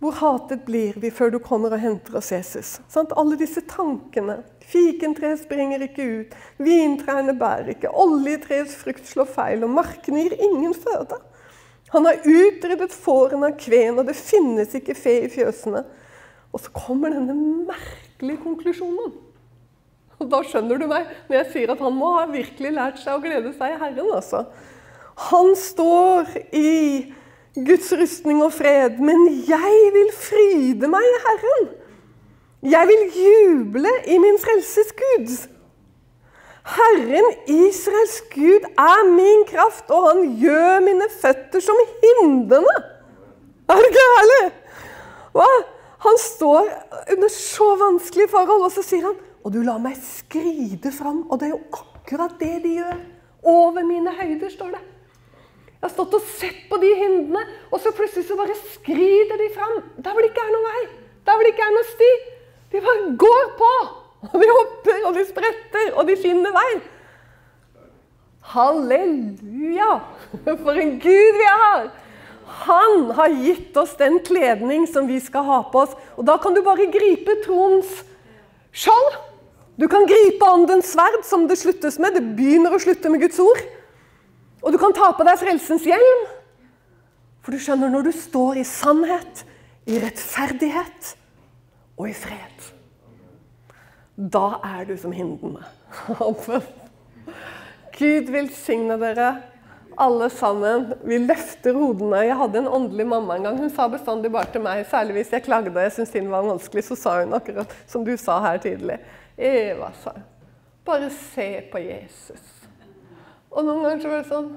Hvor 0.04 0.16
hatet 0.20 0.66
blir 0.68 0.98
vi 1.00 1.10
før 1.16 1.32
du 1.32 1.38
kommer 1.40 1.72
og 1.72 1.80
henter 1.80 2.18
oss 2.20 2.34
Jesus? 2.34 2.74
Sånn, 2.92 3.08
alle 3.16 3.38
disse 3.40 3.64
tankene. 3.72 4.42
Fikentreet 4.68 5.46
springer 5.46 5.84
ikke 5.86 6.08
ut, 6.20 6.34
vintrærne 6.60 7.36
bærer 7.40 7.72
ikke, 7.72 7.92
oljetreets 7.92 8.76
frukt 8.82 9.08
slår 9.08 9.30
feil, 9.32 9.64
og 9.64 9.72
markene 9.72 10.26
gir 10.26 10.36
ingen 10.44 10.76
føde. 10.76 11.22
Han 11.94 12.08
har 12.10 12.24
utryddet 12.26 12.94
fårene 12.96 13.52
av 13.52 13.60
kveen, 13.62 14.00
og 14.02 14.08
det 14.10 14.18
finnes 14.18 14.74
ikke 14.78 14.98
fe 14.98 15.20
i 15.28 15.32
fjøsene. 15.32 15.84
Og 16.54 16.62
så 16.62 16.74
kommer 16.74 17.14
denne 17.14 17.36
merkelige 17.70 18.42
konklusjonen. 18.42 19.14
Og 20.22 20.30
da 20.30 20.40
skjønner 20.46 20.80
du 20.80 20.88
meg 20.88 21.10
når 21.28 21.40
jeg 21.40 21.50
sier 21.52 21.74
at 21.74 21.82
han 21.84 21.96
må 21.98 22.14
ha 22.16 22.28
virkelig 22.30 22.72
lært 22.74 23.02
seg 23.02 23.18
å 23.18 23.24
glede 23.24 23.52
seg 23.58 23.76
i 23.76 23.80
Herren. 23.82 24.10
altså. 24.16 24.46
Han 25.30 25.54
står 25.60 26.30
i 26.56 27.14
Guds 27.54 27.92
rustning 27.94 28.42
og 28.42 28.54
fred, 28.56 28.98
men 28.98 29.28
jeg 29.46 29.90
vil 29.94 30.12
fryde 30.18 30.90
meg 30.90 31.06
i 31.06 31.24
Herren. 31.28 31.72
Jeg 32.74 32.90
vil 32.90 33.18
juble 33.20 33.92
i 34.10 34.18
min 34.24 34.40
frelses 34.42 34.94
Gud. 34.98 35.34
Herren 36.64 37.28
Israels 37.52 38.22
Gud 38.32 38.64
er 38.80 39.08
min 39.12 39.44
kraft, 39.50 39.90
og 39.92 40.10
han 40.10 40.22
gjør 40.40 40.84
mine 40.86 41.08
føtter 41.12 41.64
som 41.64 41.80
hindene. 42.00 42.76
Er 43.68 43.80
det 43.80 43.90
ikke 43.90 44.06
herlig? 44.14 44.44
Hva? 45.36 45.50
Han 46.04 46.20
står 46.20 46.70
under 47.16 47.32
så 47.32 47.68
vanskelige 47.80 48.32
forhold, 48.32 48.66
og 48.68 48.72
så 48.76 48.84
sier 48.84 49.08
han 49.08 49.20
Og 49.44 49.52
du 49.52 49.60
lar 49.64 49.80
meg 49.84 49.98
skride 50.00 50.92
fram. 50.96 51.26
Og 51.28 51.40
det 51.40 51.50
er 51.50 51.56
jo 51.58 51.64
akkurat 51.76 52.36
det 52.40 52.54
de 52.64 52.78
gjør. 52.78 53.00
Over 53.44 53.84
mine 53.84 54.12
høyder, 54.16 54.52
står 54.52 54.76
det. 54.78 54.84
Jeg 55.74 55.90
har 55.90 55.92
stått 55.92 56.16
og 56.16 56.28
sett 56.40 56.62
på 56.70 56.78
de 56.80 56.94
hindene, 56.96 57.42
og 57.68 57.82
så 57.84 57.92
plutselig 57.92 58.24
så 58.30 58.38
bare 58.40 58.56
skrider 58.72 59.36
de 59.42 59.50
fram. 59.52 59.82
Der 60.00 60.16
hvor 60.16 60.24
det 60.24 60.30
ikke 60.32 60.46
er 60.46 60.54
noen 60.56 60.70
vei. 60.70 60.84
Der 61.28 61.36
hvor 61.36 61.44
det 61.44 61.52
ikke 61.52 61.66
er 61.66 61.76
noen 61.76 61.90
sti. 61.90 62.12
De 62.72 62.84
bare 62.86 63.12
går 63.20 63.52
på. 63.60 63.74
Og 64.32 64.40
de 64.40 64.50
hopper, 64.50 65.00
og 65.08 65.18
de 65.18 65.26
spretter, 65.28 65.92
og 65.98 66.08
de 66.08 66.16
finner 66.20 66.54
vei. 66.56 66.70
Halleluja! 68.54 69.92
For 70.46 70.80
en 70.80 70.98
Gud 71.04 71.40
vi 71.40 71.50
har! 71.50 71.92
Han 72.64 73.12
har 73.18 73.34
gitt 73.44 73.78
oss 73.80 73.96
den 74.00 74.20
kledning 74.24 74.86
som 74.88 75.08
vi 75.10 75.18
skal 75.24 75.46
ha 75.48 75.60
på 75.72 75.84
oss. 75.86 75.96
Og 76.20 76.28
da 76.28 76.38
kan 76.40 76.56
du 76.56 76.62
bare 76.64 76.90
gripe 76.92 77.40
troens 77.44 77.90
skjold. 78.72 79.16
Du 79.80 79.88
kan 79.90 80.06
gripe 80.08 80.46
åndens 80.46 80.92
sverd, 80.94 81.24
som 81.26 81.48
det 81.50 81.58
sluttes 81.60 81.98
med. 82.00 82.16
Det 82.16 82.36
begynner 82.38 82.76
å 82.76 82.82
slutte 82.84 83.12
med 83.12 83.24
Guds 83.26 83.40
ord. 83.42 83.64
Og 84.64 84.76
du 84.76 84.80
kan 84.80 84.94
ta 84.96 85.10
på 85.16 85.26
deg 85.28 85.42
frelsens 85.42 85.88
hjelm. 85.88 86.28
For 87.44 87.56
du 87.56 87.60
skjønner, 87.60 87.92
når 87.92 88.08
du 88.08 88.14
står 88.16 88.62
i 88.62 88.68
sannhet, 88.68 89.44
i 89.90 89.98
rettferdighet 90.00 91.16
og 92.00 92.08
i 92.08 92.16
fred 92.16 92.72
da 94.16 94.60
er 94.64 94.86
du 94.86 94.94
som 94.98 95.14
hindene. 95.16 95.64
Gud 97.98 98.30
velsigne 98.34 98.98
dere 99.02 99.30
alle 99.98 100.30
sammen. 100.34 100.92
Vi 101.06 101.18
løfter 101.22 101.78
hodene. 101.78 102.24
Jeg 102.28 102.38
hadde 102.38 102.62
en 102.62 102.70
åndelig 102.78 103.08
mamma 103.10 103.38
en 103.38 103.48
gang. 103.48 103.58
Hun 103.62 103.74
sa 103.74 103.88
bestandig 103.90 104.32
bare 104.34 104.50
til 104.54 104.64
meg, 104.66 104.86
særlig 104.90 105.18
hvis 105.18 105.34
jeg 105.34 105.46
klagde 105.46 105.74
og 105.74 105.82
jeg 105.82 105.96
syntes 105.98 106.14
ting 106.14 106.30
var 106.32 106.46
vanskelig, 106.46 106.86
så 106.90 106.98
sa 106.98 107.16
hun 107.22 107.34
akkurat 107.38 107.74
som 107.90 108.06
du 108.06 108.14
sa 108.18 108.40
her 108.46 108.62
tidlig. 108.62 109.00
Eva, 109.38 109.90
sa 110.04 110.14
bare 110.86 111.10
se 111.16 111.48
på 111.72 111.80
Jesus. 111.80 112.44
Og 113.54 113.66
noen 113.66 113.86
ganger 113.86 114.02
så 114.04 114.12
var 114.12 114.24
det 114.24 114.30
sånn 114.30 114.54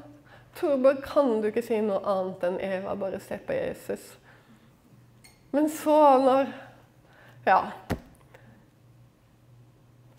Torborg, 0.57 1.03
kan 1.05 1.35
du 1.43 1.51
ikke 1.51 1.65
si 1.65 1.79
noe 1.85 2.01
annet 2.09 2.45
enn 2.49 2.57
Eva? 2.65 2.95
Bare 2.97 3.21
se 3.21 3.37
på 3.45 3.53
Jesus. 3.57 4.07
Men 5.53 5.69
så, 5.73 5.99
når 6.25 6.55
Ja 7.47 7.61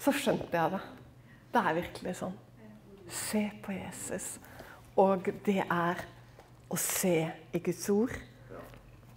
så 0.07 0.13
skjønte 0.15 0.55
jeg 0.55 0.71
det. 0.71 0.83
Det 1.51 1.61
er 1.63 1.75
virkelig 1.81 2.13
sånn. 2.21 2.35
Se 3.11 3.41
på 3.63 3.75
Jesus. 3.75 4.37
Og 4.95 5.27
det 5.43 5.59
er 5.63 6.03
å 6.71 6.79
se 6.79 7.17
i 7.27 7.61
Guds 7.63 7.89
ord 7.91 8.15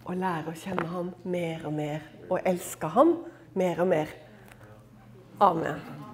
og 0.00 0.16
lære 0.18 0.50
å 0.50 0.58
kjenne 0.58 0.86
ham 0.90 1.12
mer 1.22 1.66
og 1.68 1.76
mer 1.76 2.06
og 2.28 2.38
elske 2.46 2.90
ham 2.90 3.14
mer 3.54 3.82
og 3.82 3.90
mer. 3.90 4.14
Amen. 5.40 6.09